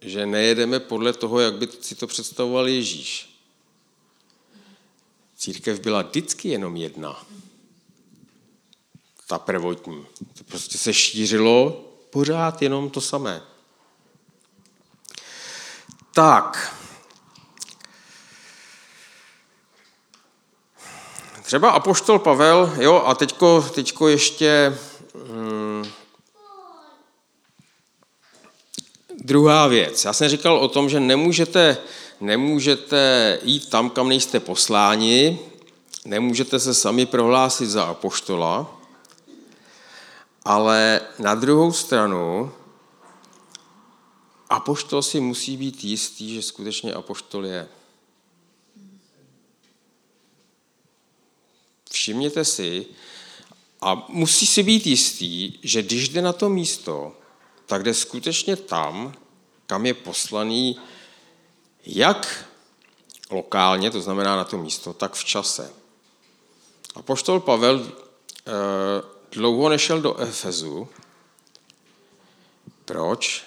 [0.02, 3.27] že nejedeme podle toho, jak by si to představoval Ježíš.
[5.38, 7.26] Církev byla vždycky jenom jedna.
[9.28, 10.06] Ta prvotní.
[10.38, 11.71] To prostě se šířilo
[12.10, 13.41] pořád jenom to samé.
[16.13, 16.78] Tak.
[21.43, 24.78] Třeba apoštol Pavel, jo, a teďko, teďko ještě
[25.30, 25.86] hmm,
[29.19, 30.06] druhá věc.
[30.06, 31.78] Já jsem říkal o tom, že nemůžete
[32.19, 35.39] nemůžete jít tam, kam nejste posláni,
[36.06, 38.80] nemůžete se sami prohlásit za apoštola,
[40.45, 42.51] ale na druhou stranu
[44.49, 47.67] apoštol si musí být jistý, že skutečně apoštol je.
[51.91, 52.86] Všimněte si,
[53.82, 57.15] a musí si být jistý, že když jde na to místo,
[57.65, 59.13] tak jde skutečně tam,
[59.67, 60.80] kam je poslaný
[61.88, 62.45] jak
[63.32, 65.73] lokálně, to znamená na to místo, tak v čase.
[66.95, 68.52] A poštol Pavel eh,
[69.32, 70.88] dlouho nešel do Efezu.
[72.86, 73.45] Proč?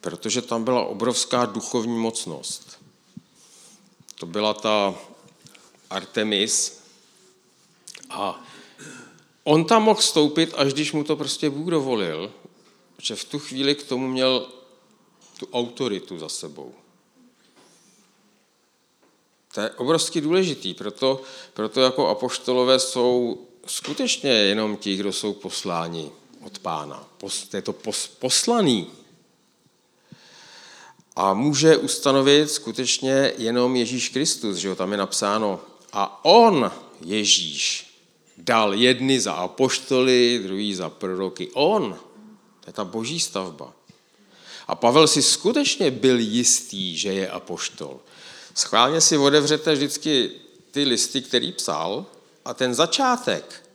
[0.00, 2.78] Protože tam byla obrovská duchovní mocnost.
[4.14, 4.94] To byla ta
[5.90, 6.82] Artemis
[8.10, 8.44] a
[9.44, 12.32] on tam mohl stoupit, až když mu to prostě Bůh dovolil,
[12.98, 14.48] že v tu chvíli k tomu měl
[15.38, 16.74] tu autoritu za sebou.
[19.54, 21.22] To je obrovsky důležitý, proto,
[21.54, 26.10] proto jako apoštolové jsou skutečně jenom ti, kdo jsou posláni
[26.44, 27.08] od pána.
[27.50, 27.74] To je to
[28.18, 28.86] poslaný.
[31.16, 35.60] A může ustanovit skutečně jenom Ježíš Kristus, že jo, tam je napsáno.
[35.92, 36.72] A on,
[37.04, 37.92] Ježíš,
[38.38, 41.50] dal jedny za apoštoly, druhý za proroky.
[41.52, 41.98] On,
[42.60, 43.72] to je ta boží stavba.
[44.68, 48.00] A Pavel si skutečně byl jistý, že je apoštol.
[48.54, 50.30] Schválně si otevřete vždycky
[50.70, 52.06] ty listy, který psal,
[52.44, 53.68] a ten začátek,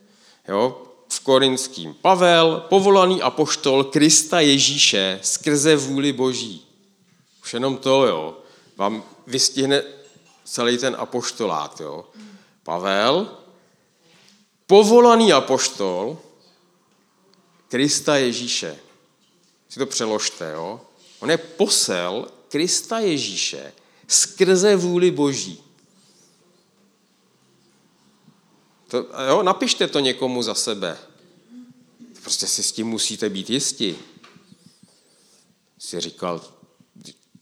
[0.48, 1.94] jo, v Korinským.
[1.94, 6.68] Pavel, povolaný apoštol Krista Ježíše skrze vůli Boží.
[7.44, 8.38] Už jenom to, jo,
[8.76, 9.84] vám vystihne
[10.46, 12.06] celý ten apoštolát, jo.
[12.64, 13.32] Pavel,
[14.68, 16.18] povolaný apoštol
[17.68, 18.78] Krista Ježíše.
[19.70, 20.82] Si to přeložte, jo.
[21.20, 23.74] On je posel Krista Ježíše
[24.08, 25.64] skrze vůli Boží.
[28.88, 30.98] To, jo, napište to někomu za sebe.
[32.22, 33.96] Prostě si s tím musíte být jistí.
[35.80, 36.40] Si říkal,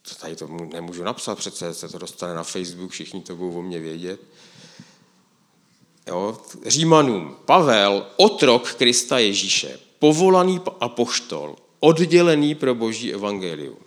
[0.09, 3.61] to tady to nemůžu napsat, přece se to dostane na Facebook, všichni to budou o
[3.61, 4.19] mě vědět.
[6.07, 13.84] Jo, Římanům, Pavel, otrok Krista Ježíše, povolaný apoštol, oddělený pro boží evangelium.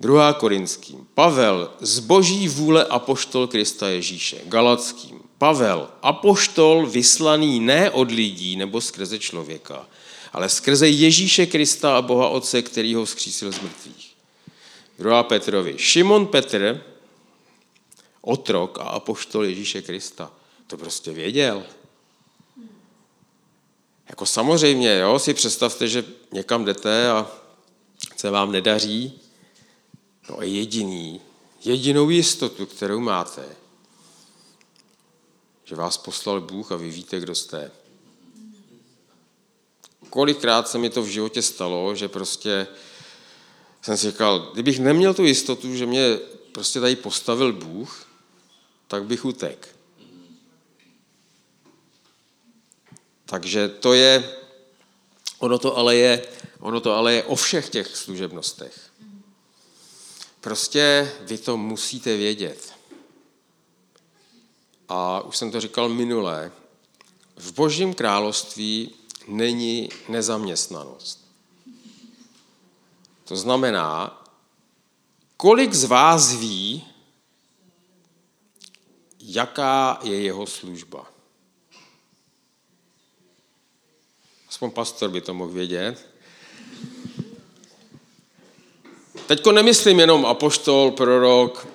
[0.00, 0.32] 2.
[0.32, 1.06] Korinským.
[1.14, 4.40] Pavel, z boží vůle apoštol Krista Ježíše.
[4.44, 5.20] Galackým.
[5.38, 9.86] Pavel, apoštol vyslaný ne od lidí nebo skrze člověka,
[10.32, 14.10] ale skrze Ježíše Krista a Boha Otce, který ho vzkřísil z mrtvých.
[14.98, 15.22] 2.
[15.22, 15.74] Petrovi.
[15.78, 16.84] Šimon Petr,
[18.20, 20.30] otrok a apoštol Ježíše Krista.
[20.66, 21.62] To prostě věděl.
[24.08, 27.26] Jako samozřejmě, jo, si představte, že někam jdete a
[28.16, 29.20] se vám nedaří,
[30.30, 31.20] No a jediný,
[31.64, 33.56] jedinou jistotu, kterou máte,
[35.64, 37.70] že vás poslal Bůh a vy víte, kdo jste.
[40.10, 42.66] Kolikrát se mi to v životě stalo, že prostě
[43.82, 46.18] jsem si říkal, kdybych neměl tu jistotu, že mě
[46.52, 48.06] prostě tady postavil Bůh,
[48.88, 49.76] tak bych utek.
[53.24, 54.36] Takže to je,
[55.38, 56.26] ono to ale je,
[56.58, 58.89] ono to ale je o všech těch služebnostech.
[60.40, 62.72] Prostě vy to musíte vědět.
[64.88, 66.52] A už jsem to říkal minule,
[67.36, 68.94] v božím království
[69.28, 71.30] není nezaměstnanost.
[73.24, 74.24] To znamená,
[75.36, 76.84] kolik z vás ví,
[79.20, 81.12] jaká je jeho služba.
[84.48, 86.09] Aspoň pastor by to mohl vědět.
[89.26, 91.68] Teďko nemyslím jenom apoštol, prorok,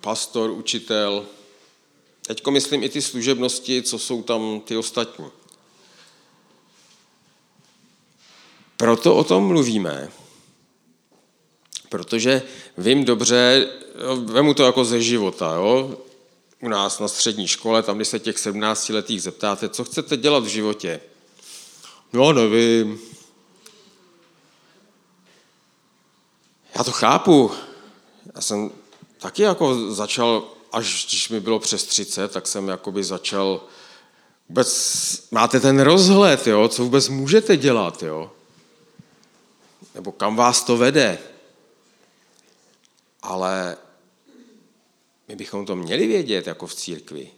[0.00, 1.26] pastor, učitel.
[2.26, 5.26] Teďko myslím i ty služebnosti, co jsou tam ty ostatní.
[8.76, 10.10] Proto o tom mluvíme,
[11.88, 12.42] protože
[12.78, 13.68] vím dobře,
[14.24, 15.98] vemu to jako ze života, jo?
[16.60, 20.44] u nás na střední škole, tam, když se těch 17 letých zeptáte, co chcete dělat
[20.44, 21.00] v životě?
[22.12, 23.00] No, nevím.
[26.76, 27.50] Já to chápu.
[28.34, 28.70] Já jsem
[29.18, 33.64] taky jako začal, až když mi bylo přes 30, tak jsem jakoby začal
[34.48, 38.32] vůbec, máte ten rozhled, jo, co vůbec můžete dělat, jo?
[39.94, 41.18] Nebo kam vás to vede.
[43.22, 43.76] Ale
[45.28, 47.30] my bychom to měli vědět jako v církvi.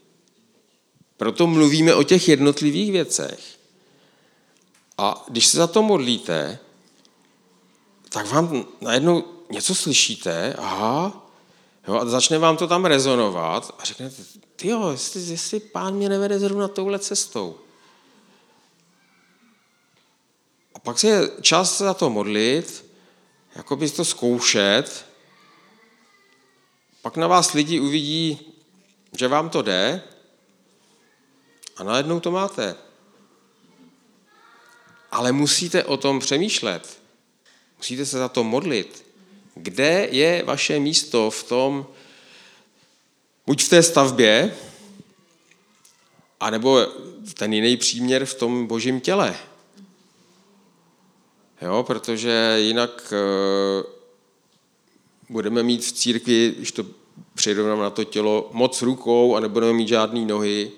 [1.16, 3.40] Proto mluvíme o těch jednotlivých věcech.
[4.98, 6.58] A když se za to modlíte,
[8.16, 11.26] tak vám najednou něco slyšíte, aha,
[11.88, 14.22] jo, a začne vám to tam rezonovat a řeknete,
[14.56, 17.58] ty jo, jestli, jestli pán mě nevede zrovna touhle cestou.
[20.74, 22.90] A pak se je čas za to modlit,
[23.56, 25.06] jako by to zkoušet,
[27.02, 28.52] pak na vás lidi uvidí,
[29.12, 30.02] že vám to jde
[31.76, 32.76] a najednou to máte.
[35.10, 37.05] Ale musíte o tom přemýšlet.
[37.86, 39.06] Musíte se za to modlit.
[39.54, 41.86] Kde je vaše místo v tom,
[43.46, 44.56] buď v té stavbě,
[46.40, 46.86] anebo
[47.34, 49.36] ten jiný příměr v tom božím těle.
[51.62, 53.86] Jo, protože jinak eh,
[55.28, 56.86] budeme mít v církvi, když to
[57.34, 60.72] přirovnám na to tělo, moc rukou a nebudeme mít žádné nohy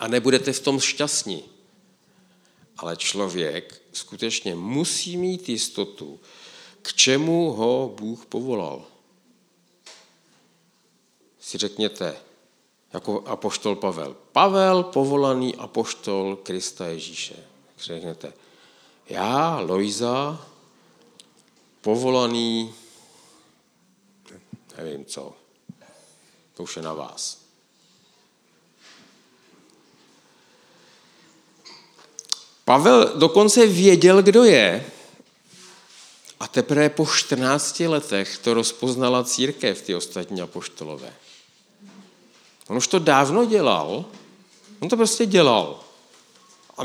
[0.00, 1.44] a nebudete v tom šťastní.
[2.76, 6.20] Ale člověk skutečně musí mít jistotu,
[6.82, 8.84] k čemu ho Bůh povolal.
[11.40, 12.16] Si řekněte,
[12.92, 14.16] jako apoštol Pavel.
[14.32, 17.36] Pavel, povolaný apoštol Krista Ježíše.
[17.78, 18.32] Řekněte,
[19.08, 20.46] já, Lojza,
[21.80, 22.74] povolaný
[24.76, 25.32] nevím co.
[26.54, 27.45] To už je na vás.
[32.66, 34.86] Pavel dokonce věděl, kdo je,
[36.40, 41.12] a teprve po 14 letech to rozpoznala církev, ty ostatní apoštolové.
[42.68, 44.04] On už to dávno dělal,
[44.80, 45.80] on to prostě dělal.
[46.78, 46.82] A,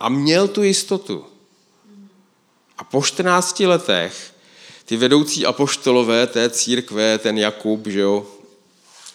[0.00, 1.26] a měl tu jistotu.
[2.78, 4.34] A po 14 letech
[4.84, 8.26] ty vedoucí apoštolové té církve, ten Jakub, že jo,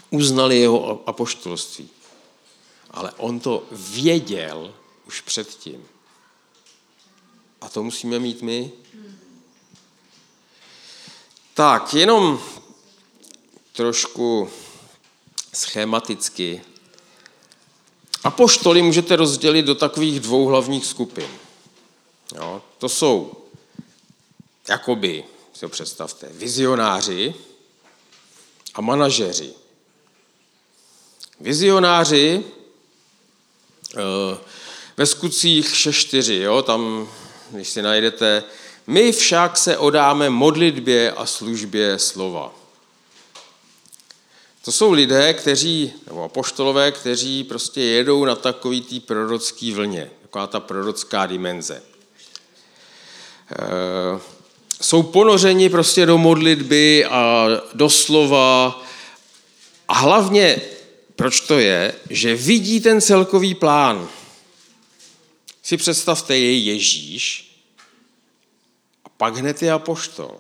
[0.10, 1.90] uznali jeho apoštolství.
[2.92, 4.74] Ale on to věděl
[5.08, 5.86] už předtím.
[7.62, 8.72] A to musíme mít my.
[11.54, 12.40] Tak, jenom
[13.72, 14.50] trošku
[15.54, 16.62] schematicky.
[18.24, 21.30] Apoštoly můžete rozdělit do takových dvou hlavních skupin.
[22.36, 23.48] Jo, to jsou
[24.70, 27.36] jakoby si ho představte, vizionáři
[28.74, 29.54] a manažeři.
[31.40, 32.44] Vizionáři
[33.96, 34.38] eh,
[34.98, 37.10] ve skutcích 6.4, jo, tam,
[37.52, 38.44] když si najdete,
[38.88, 42.54] my však se odáme modlitbě a službě slova.
[44.66, 50.48] To jsou lidé, kteří, nebo apoštolové, kteří prostě jedou na takový tý prorocký vlně, taková
[50.48, 51.84] ta prorocká dimenze.
[53.52, 54.20] Eh,
[54.82, 58.82] jsou ponořeni prostě do modlitby a do slova.
[59.88, 60.62] A hlavně,
[61.16, 64.10] proč to je, že vidí ten celkový plán.
[65.68, 67.52] Si představte, je Ježíš
[69.06, 70.40] a pak hned je apoštol.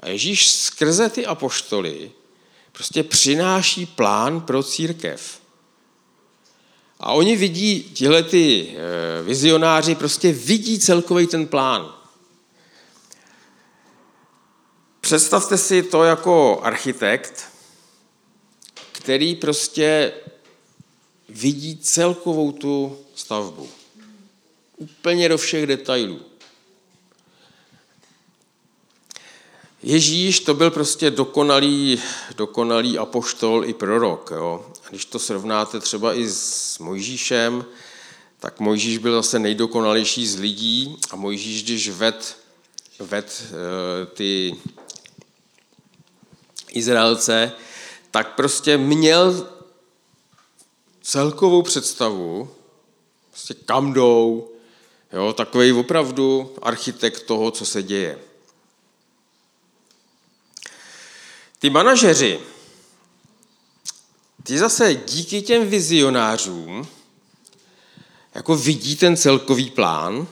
[0.00, 2.10] A Ježíš skrze ty apoštoly
[2.72, 5.40] prostě přináší plán pro církev.
[7.00, 11.94] A oni vidí, tihle ty eh, vizionáři prostě vidí celkový ten plán.
[15.00, 17.48] Představte si to jako architekt,
[18.92, 20.12] který prostě
[21.28, 23.81] vidí celkovou tu stavbu.
[24.76, 26.20] Úplně do všech detailů.
[29.82, 32.02] Ježíš to byl prostě dokonalý,
[32.36, 34.30] dokonalý apoštol i prorok.
[34.34, 34.66] Jo?
[34.86, 37.64] A když to srovnáte třeba i s Mojžíšem,
[38.40, 42.36] tak Mojžíš byl zase nejdokonalejší z lidí a Mojžíš, když ved,
[42.98, 44.56] ved eh, ty
[46.70, 47.52] Izraelce,
[48.10, 49.48] tak prostě měl
[51.02, 52.50] celkovou představu,
[53.30, 54.51] prostě kam jdou,
[55.12, 58.18] jo, takový opravdu architekt toho, co se děje.
[61.58, 62.40] Ty manažeři,
[64.42, 66.88] ty zase díky těm vizionářům
[68.34, 70.26] jako vidí ten celkový plán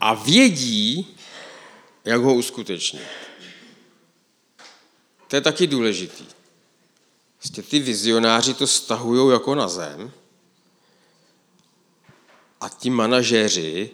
[0.00, 1.16] a vědí,
[2.04, 3.02] jak ho uskutečnit.
[5.28, 6.24] To je taky důležitý.
[7.42, 10.12] Vlastně ty vizionáři to stahují jako na zem
[12.60, 13.90] a ti manažéři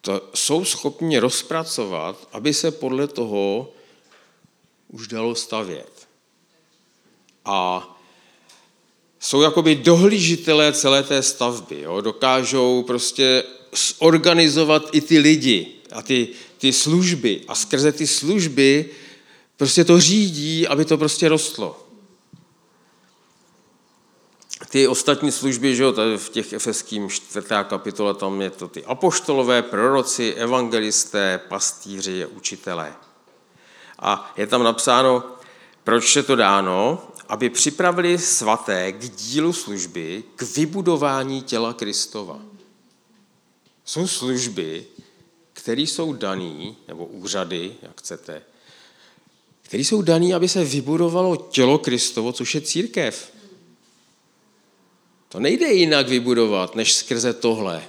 [0.00, 3.72] to jsou schopni rozpracovat, aby se podle toho
[4.88, 6.08] už dalo stavět.
[7.44, 7.88] A
[9.20, 11.80] jsou jakoby dohlížitelé celé té stavby.
[11.80, 12.00] Jo?
[12.00, 13.44] Dokážou prostě
[13.98, 16.28] zorganizovat i ty lidi a ty,
[16.58, 17.40] ty služby.
[17.48, 18.90] A skrze ty služby
[19.56, 21.83] prostě to řídí, aby to prostě rostlo.
[24.74, 29.62] Ty ostatní služby, že jo, v těch efeským čtvrtá kapitola, tam je to ty apoštolové,
[29.62, 32.94] proroci, evangelisté, pastýři, učitelé.
[33.98, 35.22] A je tam napsáno,
[35.84, 42.38] proč je to dáno, aby připravili svaté k dílu služby, k vybudování těla Kristova.
[43.84, 44.86] Jsou služby,
[45.52, 48.42] které jsou dané, nebo úřady, jak chcete,
[49.62, 53.34] které jsou dané, aby se vybudovalo tělo Kristovo, což je církev.
[55.34, 57.88] To nejde jinak vybudovat, než skrze tohle.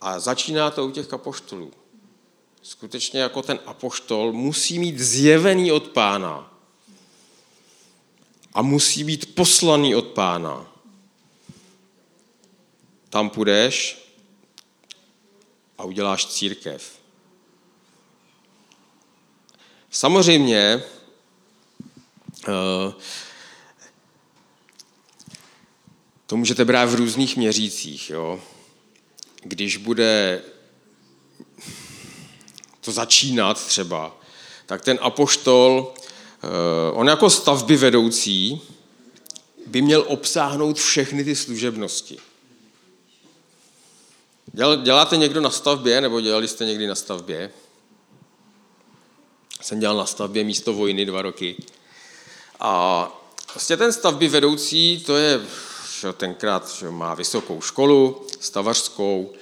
[0.00, 1.72] A začíná to u těch apoštolů
[2.62, 6.52] skutečně jako ten apoštol musí mít zjevený od pána
[8.54, 10.72] a musí být poslaný od pána.
[13.10, 14.02] Tam půjdeš
[15.78, 16.98] a uděláš církev.
[19.90, 20.82] Samozřejmě
[22.48, 22.92] eh,
[26.32, 28.10] to můžete brát v různých měřících.
[28.10, 28.40] Jo?
[29.42, 30.42] Když bude
[32.80, 34.16] to začínat třeba,
[34.66, 38.60] tak ten apoštol, eh, on jako stavby vedoucí
[39.66, 42.18] by měl obsáhnout všechny ty služebnosti.
[44.82, 47.50] Děláte někdo na stavbě, nebo dělali jste někdy na stavbě?
[49.60, 51.56] Jsem dělal na stavbě místo vojny dva roky.
[52.60, 53.08] A
[53.54, 55.40] vlastně ten stavby vedoucí, to je,
[56.12, 59.32] tenkrát že má vysokou školu, stavařskou,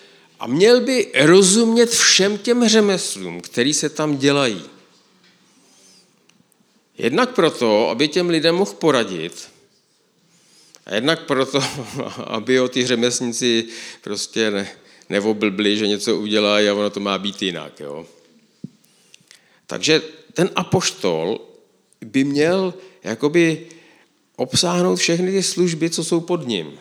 [0.41, 4.63] a měl by rozumět všem těm řemeslům, který se tam dělají.
[6.99, 9.49] Jednak proto, aby těm lidem mohl poradit,
[10.87, 11.63] a jednak proto,
[12.27, 13.65] aby o ty řemeslníci
[14.01, 14.69] prostě ne,
[15.09, 17.81] neoblbli, že něco udělají a ono to má být jinak.
[17.81, 18.07] Jo.
[19.67, 20.03] Takže
[20.33, 21.41] ten apoštol
[22.01, 23.67] by měl jakoby
[24.41, 26.79] obsáhnout všechny ty služby, co jsou pod ním.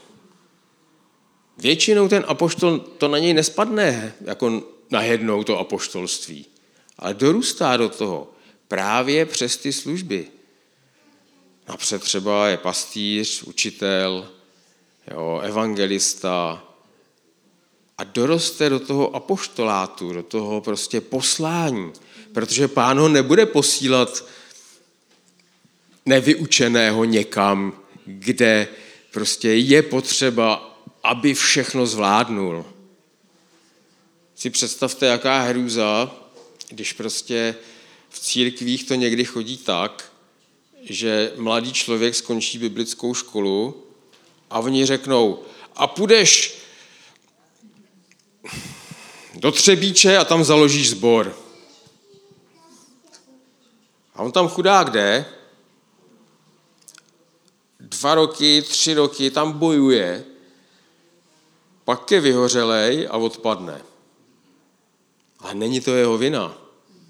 [1.57, 6.45] Většinou ten apoštol, to na něj nespadne jako najednou to apoštolství,
[6.99, 8.31] ale dorůstá do toho
[8.67, 10.27] právě přes ty služby.
[11.67, 14.29] Napřed třeba je pastýř, učitel,
[15.11, 16.63] jo, evangelista
[17.97, 21.91] a doroste do toho apoštolátu, do toho prostě poslání,
[22.33, 24.23] protože pán ho nebude posílat
[26.09, 27.73] nevyučeného někam,
[28.05, 28.67] kde
[29.11, 32.65] prostě je potřeba, aby všechno zvládnul.
[34.35, 36.11] Si představte, jaká hrůza,
[36.69, 37.55] když prostě
[38.09, 40.11] v církvích to někdy chodí tak,
[40.83, 43.83] že mladý člověk skončí biblickou školu
[44.49, 45.43] a oni řeknou,
[45.75, 46.57] a půjdeš
[49.35, 51.37] do Třebíče a tam založíš sbor.
[54.15, 55.25] A on tam chudák jde,
[57.89, 60.25] dva roky, tři roky tam bojuje
[61.89, 63.81] pak je vyhořelej a odpadne.
[65.39, 66.57] Ale není to jeho vina.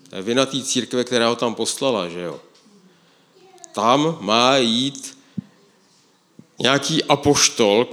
[0.10, 2.40] To je vina té církve, která ho tam poslala, že jo.
[3.72, 5.18] Tam má jít
[6.60, 7.88] nějaký apoštol,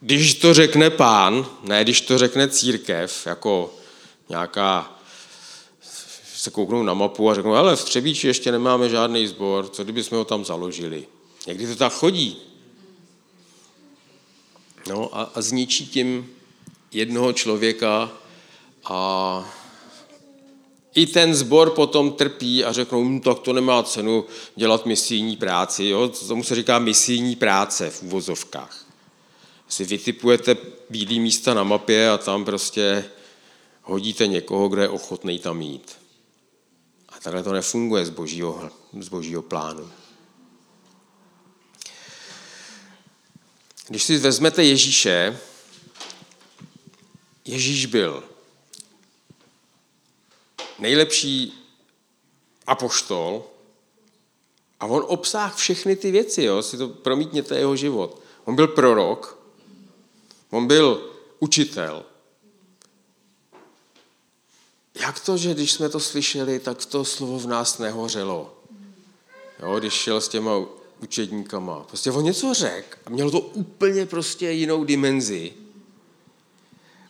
[0.00, 3.74] když to řekne pán, ne když to řekne církev, jako
[4.28, 4.98] nějaká,
[6.34, 10.02] se kouknou na mapu a řeknou, ale v Třebíči ještě nemáme žádný sbor, co kdyby
[10.02, 11.06] jsme ho tam založili.
[11.46, 12.36] Někdy to tak chodí.
[14.88, 16.30] No a, a zničí tím
[16.92, 18.12] jednoho člověka
[18.84, 19.54] a
[20.94, 24.24] i ten zbor potom trpí a řeknou, hm, tak to nemá cenu
[24.56, 25.84] dělat misijní práci.
[25.84, 26.08] Jo?
[26.08, 28.86] Tomu se říká misijní práce v uvozovkách.
[29.68, 30.56] Si vytipujete
[30.90, 33.04] bílý místa na mapě a tam prostě
[33.82, 35.92] hodíte někoho, kdo je ochotný tam jít.
[37.08, 38.70] A takhle to nefunguje z božího,
[39.00, 39.90] z božího plánu.
[43.88, 45.40] Když si vezmete Ježíše,
[47.44, 48.24] Ježíš byl
[50.78, 51.52] nejlepší
[52.66, 53.44] apoštol
[54.80, 58.22] a on obsáhl všechny ty věci, jo, si to promítněte jeho život.
[58.44, 59.38] On byl prorok,
[60.50, 62.04] on byl učitel.
[65.00, 68.54] Jak to, že když jsme to slyšeli, tak to slovo v nás nehořelo?
[69.62, 70.52] Jo, když šel s těma
[71.02, 71.80] učedníkama.
[71.80, 75.52] Prostě on něco řekl a mělo to úplně prostě jinou dimenzi.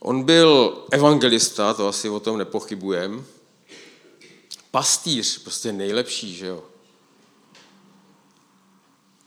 [0.01, 3.27] On byl evangelista, to asi o tom nepochybujem.
[4.71, 6.65] Pastýř, prostě nejlepší, že jo.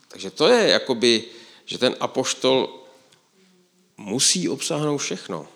[0.08, 1.24] Takže to je jakoby,
[1.64, 2.82] že ten apoštol
[3.96, 5.48] musí obsáhnout všechno.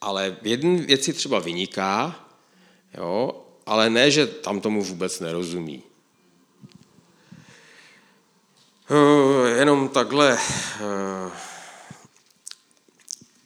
[0.00, 2.26] Ale v jedné věci třeba vyniká,
[2.98, 5.82] jo, ale ne, že tam tomu vůbec nerozumí.
[9.56, 10.38] Jenom takhle.
[10.80, 11.30] Eh,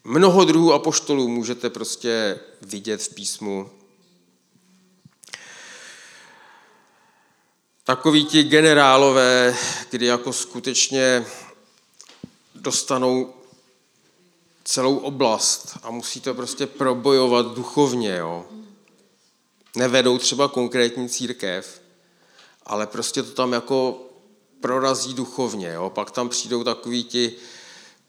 [0.04, 3.70] mnoho druhů apoštolů můžete prostě vidět v písmu.
[7.84, 9.56] Takoví ti generálové,
[9.90, 11.26] kdy jako skutečně
[12.54, 13.34] dostanou
[14.64, 18.16] celou oblast a musí to prostě probojovat duchovně.
[18.16, 18.46] Jo.
[19.76, 21.80] Nevedou třeba konkrétní církev,
[22.66, 24.09] ale prostě to tam jako
[24.60, 25.68] prorazí duchovně.
[25.68, 25.90] Jo?
[25.90, 27.32] Pak tam přijdou takoví ti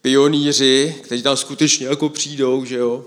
[0.01, 3.05] pionýři, kteří tam skutečně jako přijdou, že jo.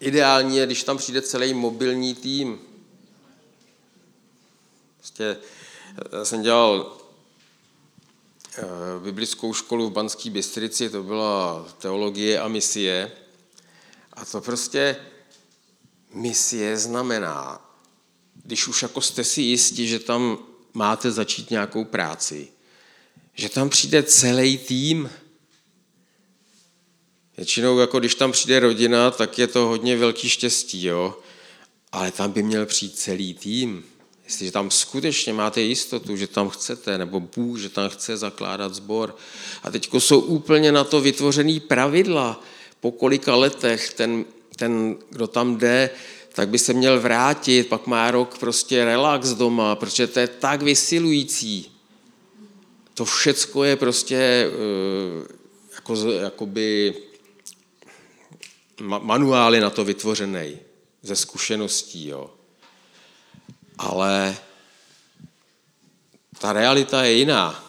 [0.00, 2.58] Ideální je, když tam přijde celý mobilní tým.
[4.98, 5.36] Prostě
[6.12, 6.96] já jsem dělal
[8.58, 8.64] eh,
[9.02, 13.12] biblickou školu v Banské Bystrici, to byla teologie a misie.
[14.12, 14.96] A to prostě
[16.14, 17.63] misie znamená
[18.44, 20.38] když už jako jste si jistí, že tam
[20.74, 22.48] máte začít nějakou práci,
[23.34, 25.10] že tam přijde celý tým.
[27.36, 31.18] Většinou, jako když tam přijde rodina, tak je to hodně velký štěstí, jo?
[31.94, 33.84] ale tam by měl přijít celý tým.
[34.24, 39.16] Jestliže tam skutečně máte jistotu, že tam chcete, nebo Bůh, že tam chce zakládat sbor.
[39.62, 42.40] A teď jsou úplně na to vytvořený pravidla.
[42.80, 44.24] Po kolika letech ten,
[44.56, 45.90] ten, kdo tam jde,
[46.34, 50.62] tak by se měl vrátit, pak má rok prostě relax doma, protože to je tak
[50.62, 51.70] vysilující.
[52.94, 55.34] To všecko je prostě eh,
[55.74, 56.94] jako, jakoby
[58.80, 60.58] manuály na to vytvořený
[61.02, 62.08] ze zkušeností.
[62.08, 62.30] Jo.
[63.78, 64.36] Ale
[66.38, 67.64] ta realita je jiná.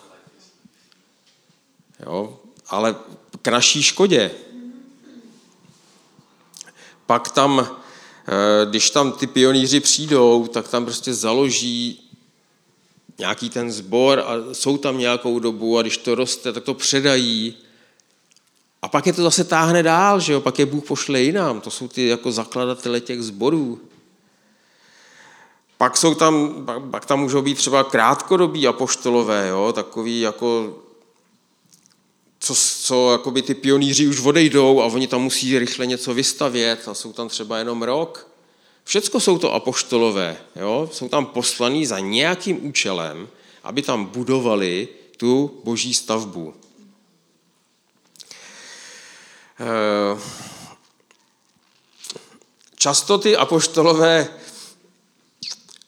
[2.05, 2.39] Jo?
[2.67, 2.95] Ale
[3.41, 4.31] k naší škodě.
[7.05, 7.81] Pak tam
[8.69, 12.01] když tam ty pionýři přijdou, tak tam prostě založí
[13.19, 17.55] nějaký ten sbor a jsou tam nějakou dobu a když to roste, tak to předají.
[18.81, 20.41] A pak je to zase táhne dál, že jo?
[20.41, 21.61] pak je Bůh pošle jinam.
[21.61, 23.79] To jsou ty jako zakladatele těch sborů.
[25.77, 29.73] Pak, jsou tam, pak tam můžou být třeba krátkodobí apoštolové, jo?
[29.75, 30.75] takový jako
[32.45, 36.93] co, co jakoby ty pionýři už odejdou a oni tam musí rychle něco vystavět a
[36.93, 38.27] jsou tam třeba jenom rok.
[38.83, 40.89] Všecko jsou to apoštolové, jo?
[40.93, 43.27] jsou tam poslaní za nějakým účelem,
[43.63, 44.87] aby tam budovali
[45.17, 46.53] tu boží stavbu.
[49.59, 50.19] Eh,
[52.77, 54.27] často ty apoštolové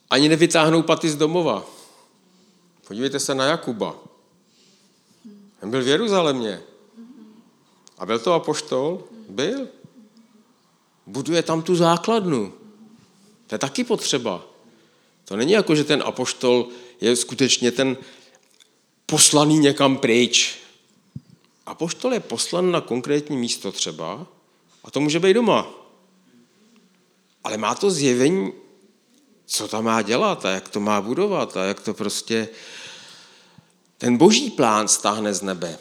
[0.09, 1.65] ani nevytáhnou paty z domova.
[2.87, 3.95] Podívejte se na Jakuba.
[5.61, 6.61] On byl v Jeruzalémě.
[7.97, 9.03] A byl to apoštol?
[9.29, 9.67] Byl.
[11.07, 12.53] Buduje tam tu základnu.
[13.47, 14.45] To je taky potřeba.
[15.25, 16.67] To není jako, že ten apoštol
[17.01, 17.97] je skutečně ten
[19.05, 20.55] poslaný někam pryč.
[21.65, 24.27] Apoštol je poslan na konkrétní místo třeba
[24.83, 25.67] a to může být doma.
[27.43, 28.53] Ale má to zjevení,
[29.45, 32.49] co tam má dělat a jak to má budovat a jak to prostě
[33.97, 35.77] ten boží plán stáhne z nebe.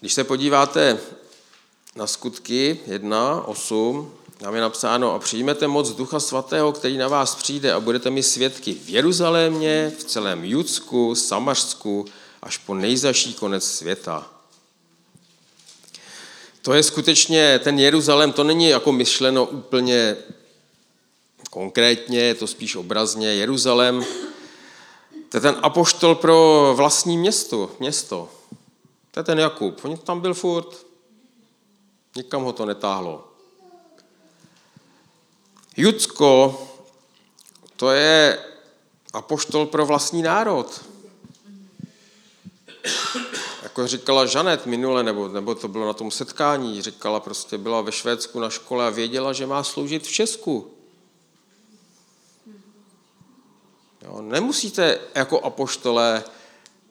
[0.00, 0.98] Když se podíváte
[1.96, 7.34] na skutky 1, 8, tam je napsáno, a přijmete moc Ducha Svatého, který na vás
[7.34, 12.06] přijde a budete mi svědky v Jeruzalémě, v celém Judsku, Samařsku,
[12.42, 14.30] až po nejzaší konec světa.
[16.62, 20.16] To je skutečně, ten Jeruzalém, to není jako myšleno úplně
[21.54, 24.04] konkrétně, je to spíš obrazně Jeruzalém.
[25.28, 27.70] To je ten apoštol pro vlastní město.
[27.78, 28.28] město.
[29.10, 29.84] To je ten Jakub.
[29.84, 30.86] On tam byl furt.
[32.16, 33.28] Nikam ho to netáhlo.
[35.76, 36.62] Judsko,
[37.76, 38.38] to je
[39.12, 40.84] apoštol pro vlastní národ.
[43.62, 47.92] jako říkala Žanet minule, nebo, nebo to bylo na tom setkání, říkala prostě, byla ve
[47.92, 50.73] Švédsku na škole a věděla, že má sloužit v Česku.
[54.04, 56.24] Jo, nemusíte jako apoštole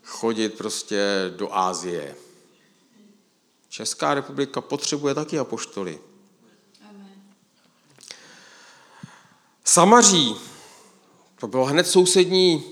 [0.04, 2.16] chodit prostě do Ázie.
[3.70, 6.00] Česká republika potřebuje taky apoštoly.
[9.64, 10.36] Samaří,
[11.40, 12.64] to bylo hned sousední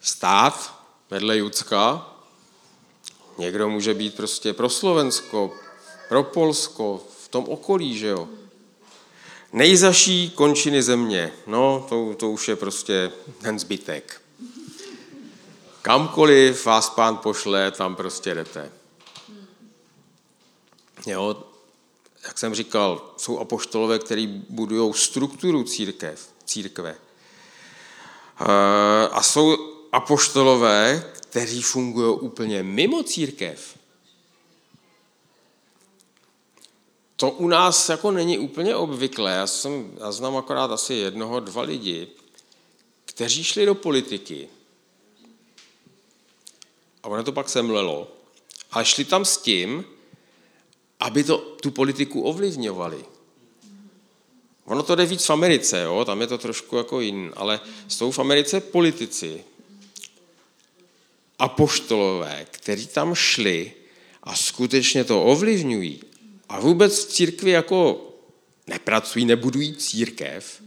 [0.00, 2.08] stát vedle Judska.
[3.38, 5.54] Někdo může být prostě pro Slovensko,
[6.08, 8.28] pro Polsko, v tom okolí, že jo.
[9.52, 14.20] Nejzaší končiny země, no to, to už je prostě ten zbytek.
[15.82, 18.72] Kamkoliv vás pán pošle, tam prostě jdete.
[21.06, 21.44] Jo,
[22.24, 26.94] jak jsem říkal, jsou apoštolové, kteří budují strukturu církev, církve.
[28.40, 29.56] Eh, a jsou
[29.92, 33.78] apoštolové, kteří fungují úplně mimo církev.
[37.22, 39.32] To u nás jako není úplně obvyklé.
[39.32, 42.08] Já, jsem, já znám akorát asi jednoho, dva lidi,
[43.04, 44.48] kteří šli do politiky.
[47.02, 48.08] A ono to pak semlelo.
[48.70, 49.84] A šli tam s tím,
[51.00, 53.04] aby to, tu politiku ovlivňovali.
[54.64, 56.04] Ono to jde víc v Americe, jo?
[56.04, 59.44] tam je to trošku jako jin, ale jsou v Americe politici,
[61.38, 63.72] apoštolové, kteří tam šli
[64.22, 66.11] a skutečně to ovlivňují.
[66.52, 68.08] A vůbec v církvi jako
[68.66, 70.62] nepracují, nebudují církev,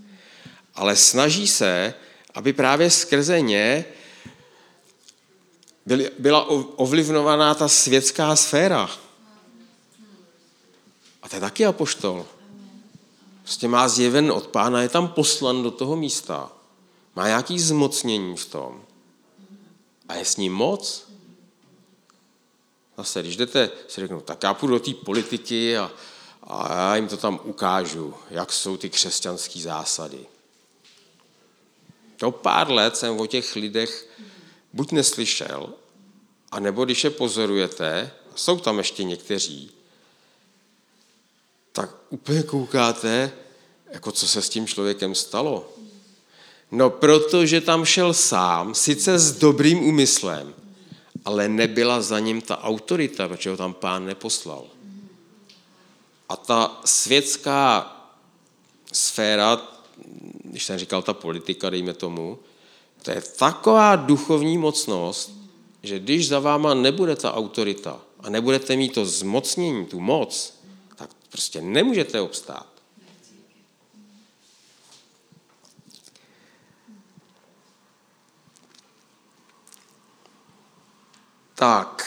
[0.75, 1.93] ale snaží se,
[2.33, 3.85] aby právě skrze ně
[6.19, 6.45] byla
[6.77, 8.89] ovlivňovaná ta světská sféra.
[11.23, 12.25] A to je taky apoštol.
[13.41, 16.51] Prostě má zjeven od pána, je tam poslan do toho místa.
[17.15, 18.81] Má nějaký zmocnění v tom.
[20.07, 21.04] A je s ním moc.
[22.97, 25.91] Zase, když jdete, si řeknu, tak já půjdu do té politiky a,
[26.43, 30.25] a já jim to tam ukážu, jak jsou ty křesťanské zásady.
[32.17, 34.07] To pár let jsem o těch lidech
[34.73, 35.73] buď neslyšel,
[36.51, 39.71] a nebo když je pozorujete, jsou tam ještě někteří,
[41.71, 43.31] tak úplně koukáte,
[43.91, 45.73] jako co se s tím člověkem stalo.
[46.71, 50.53] No, protože tam šel sám, sice s dobrým úmyslem,
[51.25, 54.65] ale nebyla za ním ta autorita, protože ho tam pán neposlal.
[56.29, 57.91] A ta světská
[58.93, 59.61] sféra,
[60.43, 62.39] když jsem říkal ta politika, dejme tomu,
[63.01, 65.31] to je taková duchovní mocnost,
[65.83, 70.53] že když za váma nebude ta autorita a nebudete mít to zmocnění, tu moc,
[70.95, 72.74] tak prostě nemůžete obstát.
[81.55, 82.05] Tak.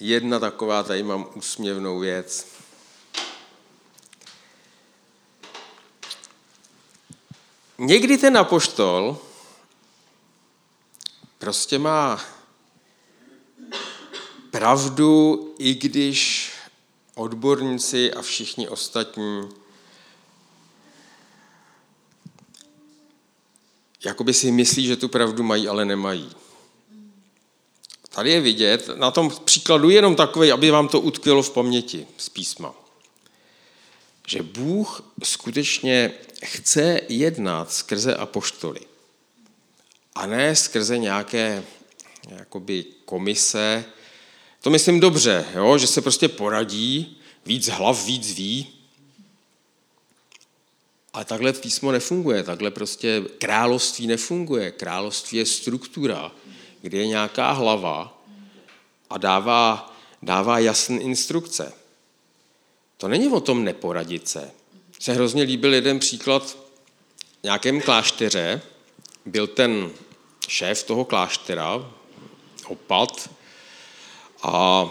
[0.00, 2.46] Jedna taková, tady mám úsměvnou věc.
[7.78, 9.18] Někdy ten apoštol
[11.38, 12.20] prostě má
[14.50, 16.50] pravdu, i když
[17.14, 19.48] odborníci a všichni ostatní
[24.04, 26.30] jakoby si myslí, že tu pravdu mají, ale nemají.
[28.08, 32.28] Tady je vidět, na tom příkladu jenom takový, aby vám to utkvělo v paměti z
[32.28, 32.74] písma.
[34.26, 36.12] Že Bůh skutečně
[36.44, 38.80] chce jednat skrze apoštoly.
[40.14, 41.64] A ne skrze nějaké
[42.28, 43.84] jakoby komise.
[44.60, 45.78] To myslím dobře, jo?
[45.78, 48.77] že se prostě poradí, víc hlav, víc ví,
[51.12, 54.70] ale takhle písmo nefunguje, takhle prostě království nefunguje.
[54.70, 56.32] Království je struktura,
[56.82, 58.22] kde je nějaká hlava
[59.10, 61.72] a dává, dává jasné instrukce.
[62.96, 64.50] To není o tom neporadit se.
[65.00, 66.58] Se hrozně líbil jeden příklad
[67.40, 68.62] v nějakém klášteře.
[69.26, 69.90] Byl ten
[70.48, 71.92] šéf toho kláštera,
[72.66, 73.30] opat,
[74.42, 74.84] a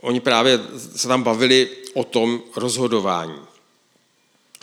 [0.00, 0.60] oni právě
[0.96, 3.49] se tam bavili o tom rozhodování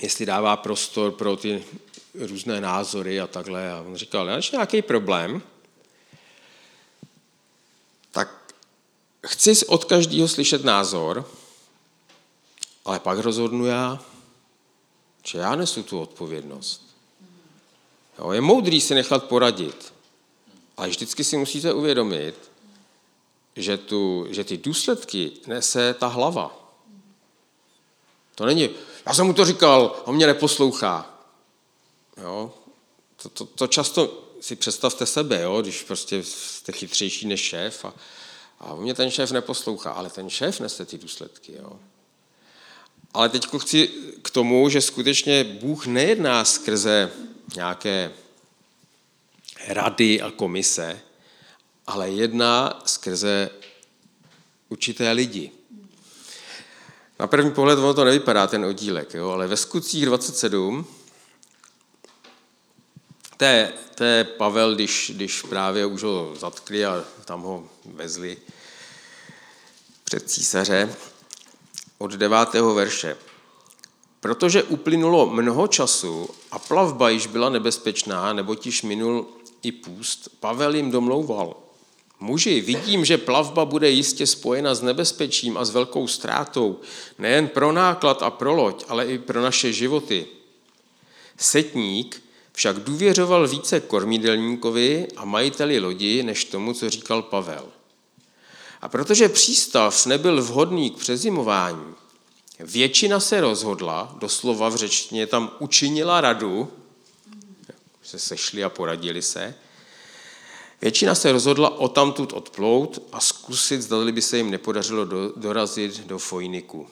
[0.01, 1.65] jestli dává prostor pro ty
[2.13, 3.71] různé názory a takhle.
[3.71, 5.41] A on říkal, když nějaký problém,
[8.11, 8.53] tak
[9.27, 11.31] chci od každého slyšet názor,
[12.85, 14.03] ale pak rozhodnu já,
[15.23, 16.87] že já nesu tu odpovědnost.
[18.19, 19.93] Jo, je moudrý si nechat poradit,
[20.77, 22.51] ale vždycky si musíte uvědomit,
[23.55, 26.71] že, tu, že ty důsledky nese ta hlava.
[28.35, 28.69] To není,
[29.07, 31.19] Já jsem mu to říkal, on mě neposlouchá.
[32.21, 32.53] Jo?
[33.21, 35.61] To, to, to často si představte sebe, jo?
[35.61, 37.93] když prostě jste chytřejší než šéf a,
[38.59, 41.53] a mě ten šéf neposlouchá, ale ten šéf nese ty důsledky.
[41.53, 41.79] Jo?
[43.13, 43.89] Ale teď chci
[44.21, 47.11] k tomu, že skutečně Bůh nejedná skrze
[47.55, 48.11] nějaké
[49.67, 50.99] rady a komise,
[51.87, 53.49] ale jedná skrze
[54.69, 55.51] určité lidi.
[57.19, 59.29] Na první pohled ono to nevypadá, ten oddílek, jo?
[59.29, 60.85] ale ve skutcích 27
[63.37, 68.37] to je, to je Pavel, když, když právě už ho zatkli a tam ho vezli
[70.03, 70.95] před císaře
[71.97, 73.17] od devátého verše.
[74.19, 79.27] Protože uplynulo mnoho času a plavba již byla nebezpečná, nebo již minul
[79.63, 81.55] i půst, Pavel jim domlouval.
[82.19, 86.79] Muži, vidím, že plavba bude jistě spojena s nebezpečím a s velkou ztrátou,
[87.19, 90.27] nejen pro náklad a pro loď, ale i pro naše životy.
[91.37, 97.65] Setník však důvěřoval více kormidelníkovi a majiteli lodi, než tomu, co říkal Pavel.
[98.81, 101.93] A protože přístav nebyl vhodný k přezimování,
[102.59, 106.71] většina se rozhodla, doslova v řečtině tam učinila radu,
[108.03, 109.55] se sešli a poradili se,
[110.81, 116.07] většina se rozhodla o tamtud odplout a zkusit, zda by se jim nepodařilo do, dorazit
[116.07, 116.87] do Fojniku.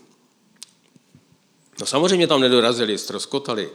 [1.79, 3.69] No samozřejmě tam nedorazili, ztroskotali.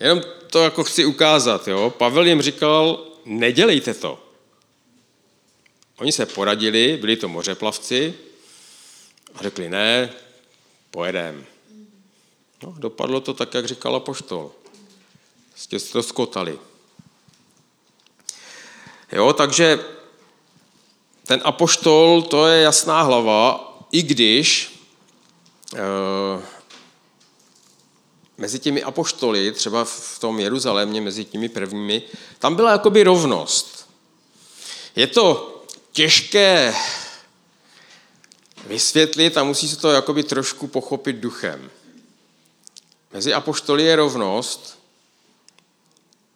[0.00, 0.20] Jenom
[0.50, 1.68] to jako chci ukázat.
[1.68, 1.90] Jo?
[1.90, 4.24] Pavel jim říkal, nedělejte to.
[5.98, 8.14] Oni se poradili, byli to mořeplavci
[9.34, 10.12] a řekli, ne,
[10.90, 11.46] pojedem.
[12.62, 14.52] No, dopadlo to tak, jak říkal apoštol.
[15.54, 16.58] Jste to skotali.
[19.12, 19.84] Jo, takže
[21.26, 24.78] ten apoštol, to je jasná hlava, i když
[25.74, 25.78] e,
[28.38, 32.02] mezi těmi apoštoly, třeba v tom Jeruzalémě, mezi těmi prvními,
[32.38, 33.88] tam byla jakoby rovnost.
[34.96, 35.54] Je to
[35.92, 36.74] těžké
[38.66, 41.70] vysvětlit a musí se to jakoby trošku pochopit duchem.
[43.12, 44.78] Mezi apoštoly je rovnost,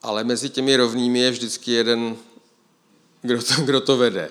[0.03, 2.17] ale mezi těmi rovnými je vždycky jeden,
[3.23, 4.31] kdo to, kdo to vede.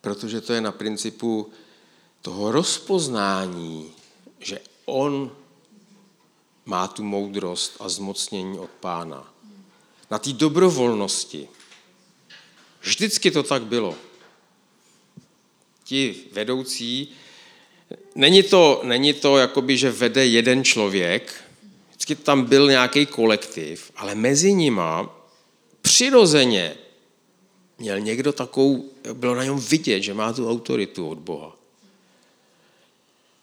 [0.00, 1.50] Protože to je na principu
[2.22, 3.92] toho rozpoznání,
[4.38, 5.36] že on
[6.64, 9.32] má tu moudrost a zmocnění od pána.
[10.10, 11.48] Na té dobrovolnosti.
[12.80, 13.96] Vždycky to tak bylo.
[15.84, 17.08] Ti vedoucí,
[18.14, 21.44] není to, není to jakoby, že vede jeden člověk,
[21.90, 25.16] vždycky tam byl nějaký kolektiv, ale mezi nima
[25.82, 26.76] přirozeně
[27.78, 31.56] měl někdo takovou, bylo na něm vidět, že má tu autoritu od Boha.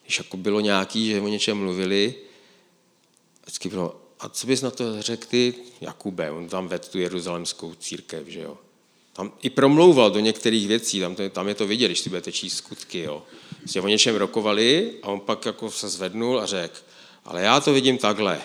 [0.04, 2.16] Když jako bylo nějaký, že o něčem mluvili,
[3.44, 7.76] vždycky bylo, a co bys na to řekl ty, Jakube, on tam vedl tu jeruzalemskou
[7.76, 8.58] církev, že jo.
[9.14, 12.32] Tam i promlouval do některých věcí, tam, to, tam je to vidět, když si budete
[12.32, 13.24] číst skutky, jo.
[13.58, 16.78] Prostě o něčem rokovali a on pak jako se zvednul a řekl,
[17.26, 18.42] ale já to vidím takhle.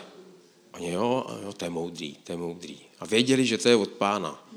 [0.74, 2.78] Oni, jo, jo, to je moudrý, to je moudrý.
[3.00, 4.48] A věděli, že to je od pána.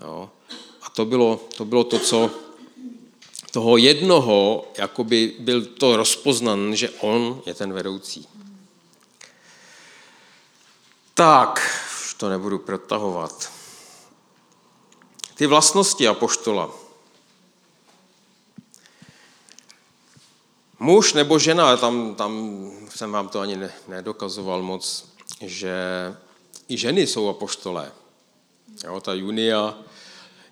[0.00, 0.30] Jo.
[0.82, 2.30] A to bylo, to bylo to, co
[3.50, 8.28] toho jednoho, jakoby byl to rozpoznan, že on je ten vedoucí.
[11.14, 11.60] Tak,
[12.04, 13.52] už to nebudu protahovat.
[15.34, 16.70] Ty vlastnosti apoštola.
[20.78, 22.32] Muž nebo žena, tam, tam
[22.88, 25.08] jsem vám to ani nedokazoval moc,
[25.40, 25.74] že
[26.68, 27.92] i ženy jsou apoštolé.
[28.84, 29.78] Jo, ta Junia,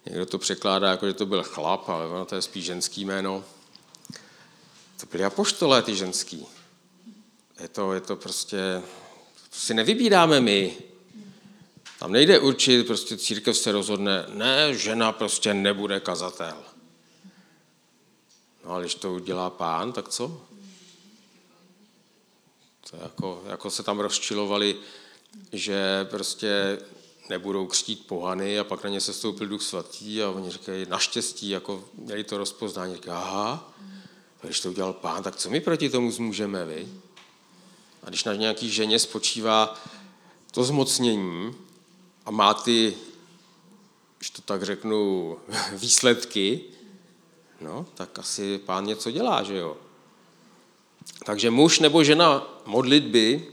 [0.06, 3.44] někdo to překládá jako, že to byl chlap, ale ono to je spíš ženský jméno.
[5.00, 6.46] To byly apoštolé, ty ženský.
[7.60, 8.82] Je to, je to prostě,
[9.50, 10.76] si nevybíráme my.
[11.98, 16.56] Tam nejde určit, prostě církev se rozhodne, ne, žena prostě nebude kazatel.
[18.64, 20.42] No ale když to udělá pán, tak co?
[22.90, 24.76] To jako, jako se tam rozčilovali,
[25.52, 26.78] že prostě
[27.28, 31.48] nebudou křtít pohany a pak na ně se stoupil duch svatý a oni říkají, naštěstí,
[31.48, 33.72] jako měli to rozpoznání, říkají, aha,
[34.42, 36.88] když to udělal pán, tak co my proti tomu zmůžeme, vy?
[38.02, 39.74] A když na nějaký ženě spočívá
[40.50, 41.54] to zmocnění
[42.26, 42.94] a má ty,
[44.18, 45.36] když to tak řeknu,
[45.72, 46.60] výsledky,
[47.60, 49.76] no, tak asi pán něco dělá, že jo?
[51.24, 53.46] Takže muž nebo žena modlitby,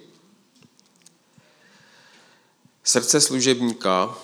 [2.86, 4.18] srdce služebníka,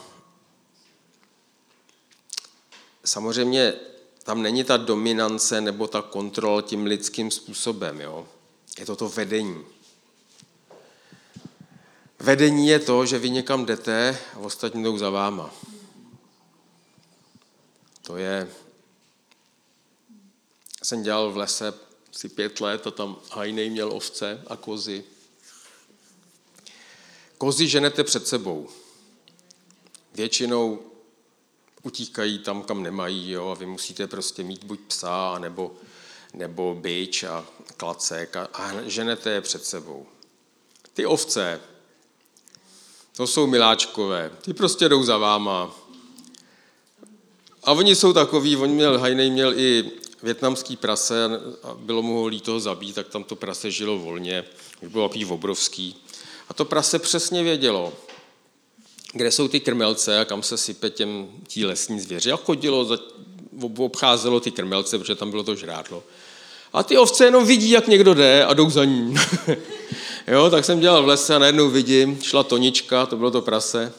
[3.06, 3.74] samozřejmě
[4.24, 8.02] tam není ta dominance nebo ta kontrola tím lidským způsobem.
[8.02, 8.28] Jo?
[8.80, 9.66] Je to to vedení.
[12.20, 15.54] Vedení je to, že vy někam jdete a ostatní jdou za váma.
[18.02, 18.52] To je...
[20.84, 21.74] Jsem dělal v lese
[22.14, 25.04] asi pět let a tam hajnej měl ovce a kozy.
[27.42, 28.68] Kozy ženete před sebou.
[30.14, 30.80] Většinou
[31.84, 35.72] utíkají tam, kam nemají, jo, a vy musíte prostě mít buď psa, nebo,
[36.34, 37.46] nebo byč a
[37.78, 40.06] klacek a, a ženete je před sebou.
[40.94, 41.62] Ty ovce,
[43.16, 45.76] to jsou miláčkové, ty prostě jdou za váma.
[47.64, 49.92] A oni jsou takový, on měl, Hajnej měl i
[50.24, 51.26] větnamský prase
[51.64, 54.46] a bylo mu ho líto zabít, tak tam to prase žilo volně,
[54.82, 56.04] už bylo takový obrovský.
[56.52, 57.94] A to prase přesně vědělo,
[59.14, 62.32] kde jsou ty krmelce a kam se sype těm tí lesní zvěři.
[62.32, 62.98] A chodilo,
[63.78, 66.04] obcházelo ty krmelce, protože tam bylo to žrádlo.
[66.74, 69.16] A ty ovce jenom vidí, jak někdo jde a jdou za ní.
[70.28, 73.94] jo, tak jsem dělal v lese a najednou vidím, šla Tonička, to bylo to prase,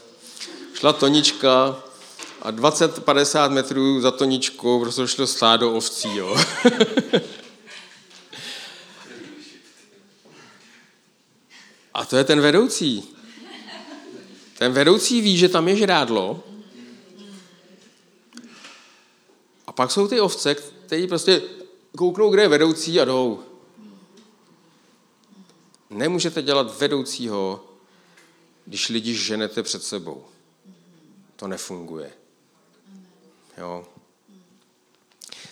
[0.75, 1.83] šla Tonička
[2.43, 6.17] a 20-50 metrů za Toničkou prostě šlo stádo ovcí.
[6.17, 6.37] Jo.
[11.95, 13.17] a to je ten vedoucí.
[14.59, 16.43] Ten vedoucí ví, že tam je žrádlo.
[19.67, 21.43] A pak jsou ty ovce, které prostě
[21.97, 23.43] kouknou, kde je vedoucí a jdou.
[25.91, 27.65] Nemůžete dělat vedoucího,
[28.67, 30.25] když lidi ženete před sebou.
[31.37, 32.13] To nefunguje.
[33.59, 33.87] Jo.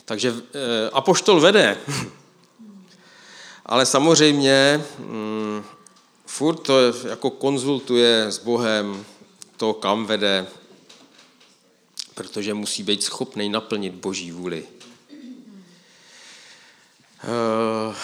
[0.05, 1.79] Takže e, apoštol vede.
[3.67, 5.65] Ale samozřejmě mm,
[6.31, 6.79] furt to
[7.09, 9.05] jako konzultuje s Bohem
[9.57, 10.47] to, kam vede,
[12.15, 14.69] protože musí být schopný naplnit Boží vůli.
[17.25, 17.95] Uh,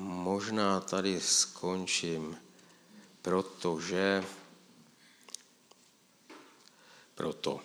[0.00, 2.36] možná tady skončím,
[3.22, 4.24] protože
[7.14, 7.60] proto.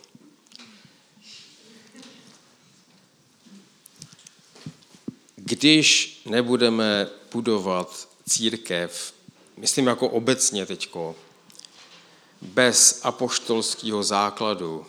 [5.36, 9.14] Když nebudeme budovat církev,
[9.58, 11.16] myslím jako obecně teďko,
[12.42, 14.86] bez apoštolského základu,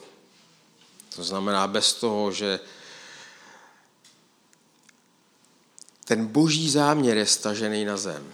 [1.17, 2.61] to znamená bez toho, že
[6.05, 8.33] ten boží záměr je stažený na zem,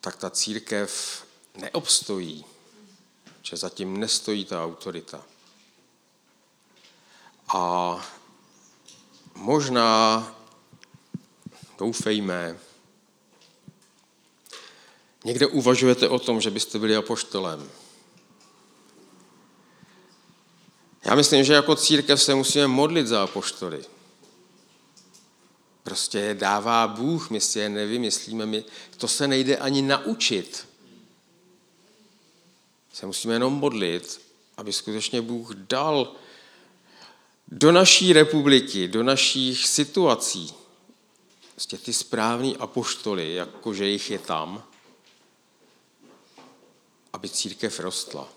[0.00, 1.22] tak ta církev
[1.54, 2.44] neobstojí,
[3.42, 5.24] že zatím nestojí ta autorita.
[7.54, 7.96] A
[9.34, 10.34] možná
[11.78, 12.58] doufejme,
[15.24, 17.70] někde uvažujete o tom, že byste byli apoštolem.
[21.04, 23.84] Já myslím, že jako církev se musíme modlit za apoštoly.
[25.82, 28.64] Prostě je dává Bůh, my si je nevymyslíme, my,
[28.96, 30.68] to se nejde ani naučit.
[32.92, 34.20] Se musíme jenom modlit,
[34.56, 36.12] aby skutečně Bůh dal
[37.48, 40.54] do naší republiky, do našich situací,
[41.54, 44.62] prostě ty správný apoštoly, jakože jich je tam,
[47.12, 48.28] aby církev rostla.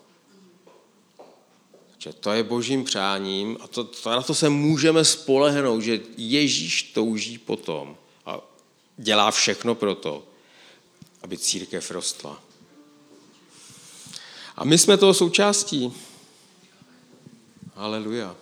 [1.91, 6.84] Takže to je božím přáním a to, to, na to se můžeme spolehnout, že Ježíš
[6.84, 8.39] touží potom a
[8.97, 10.24] dělá všechno pro to,
[11.22, 12.43] aby církev rostla.
[14.55, 15.93] A my jsme toho součástí.
[17.76, 18.36] Haleluja.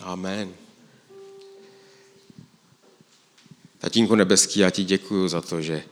[0.00, 0.63] Amen.
[3.84, 5.84] Tatínku nebeský, já ti děkuji za to, že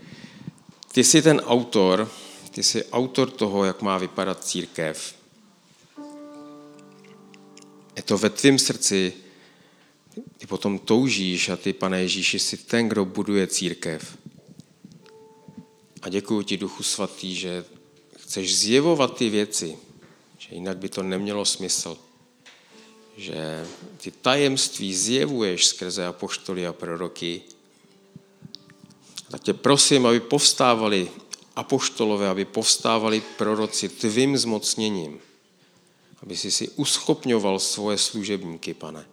[0.93, 2.11] ty jsi ten autor,
[2.51, 5.14] ty jsi autor toho, jak má vypadat církev.
[7.97, 9.12] Je to ve tvém srdci,
[10.38, 14.18] ty potom toužíš a ty, pane Ježíši, jsi ten, kdo buduje církev.
[16.03, 17.64] A děkuji ti, Duchu Svatý, že
[18.18, 19.76] chceš zjevovat ty věci,
[20.38, 21.99] že jinak by to nemělo smysl.
[23.16, 23.66] Že
[23.97, 27.43] ty tajemství zjevuješ skrze apoštoly a proroky,
[29.33, 31.11] tak tě prosím, aby povstávali
[31.57, 35.20] apoštolové, aby povstávali proroci tvým zmocněním,
[36.22, 39.09] aby si si uschopňoval svoje služebníky, pane.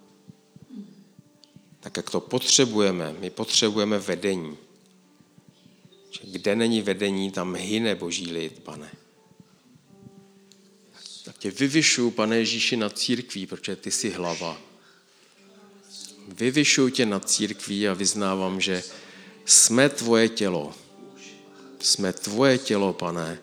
[1.80, 4.56] Tak jak to potřebujeme, my potřebujeme vedení.
[6.10, 8.92] Že kde není vedení, tam hyne boží lid, pane.
[11.24, 14.60] Tak tě vyvyšuju, pane Ježíši, nad církví, protože ty jsi hlava.
[16.28, 18.82] Vyvyšuju tě nad církví a vyznávám, že
[19.50, 20.72] jsme tvoje tělo.
[21.80, 23.38] Jsme tvoje tělo, pane.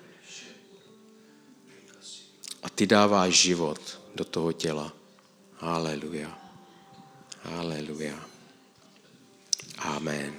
[2.63, 4.93] A ty dáváš život do toho těla.
[5.57, 6.39] Haleluja.
[7.43, 8.15] Haleluja.
[9.77, 10.33] Amen.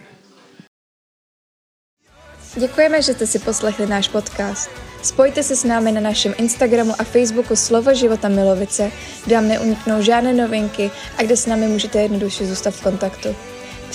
[2.57, 4.71] Děkujeme, že jste si poslechli náš podcast.
[5.03, 8.93] Spojte se s námi na našem Instagramu a Facebooku Slovo života Milovice,
[9.25, 13.29] kde vám neuniknou žádné novinky a kde s námi můžete jednoduše zůstat v kontaktu.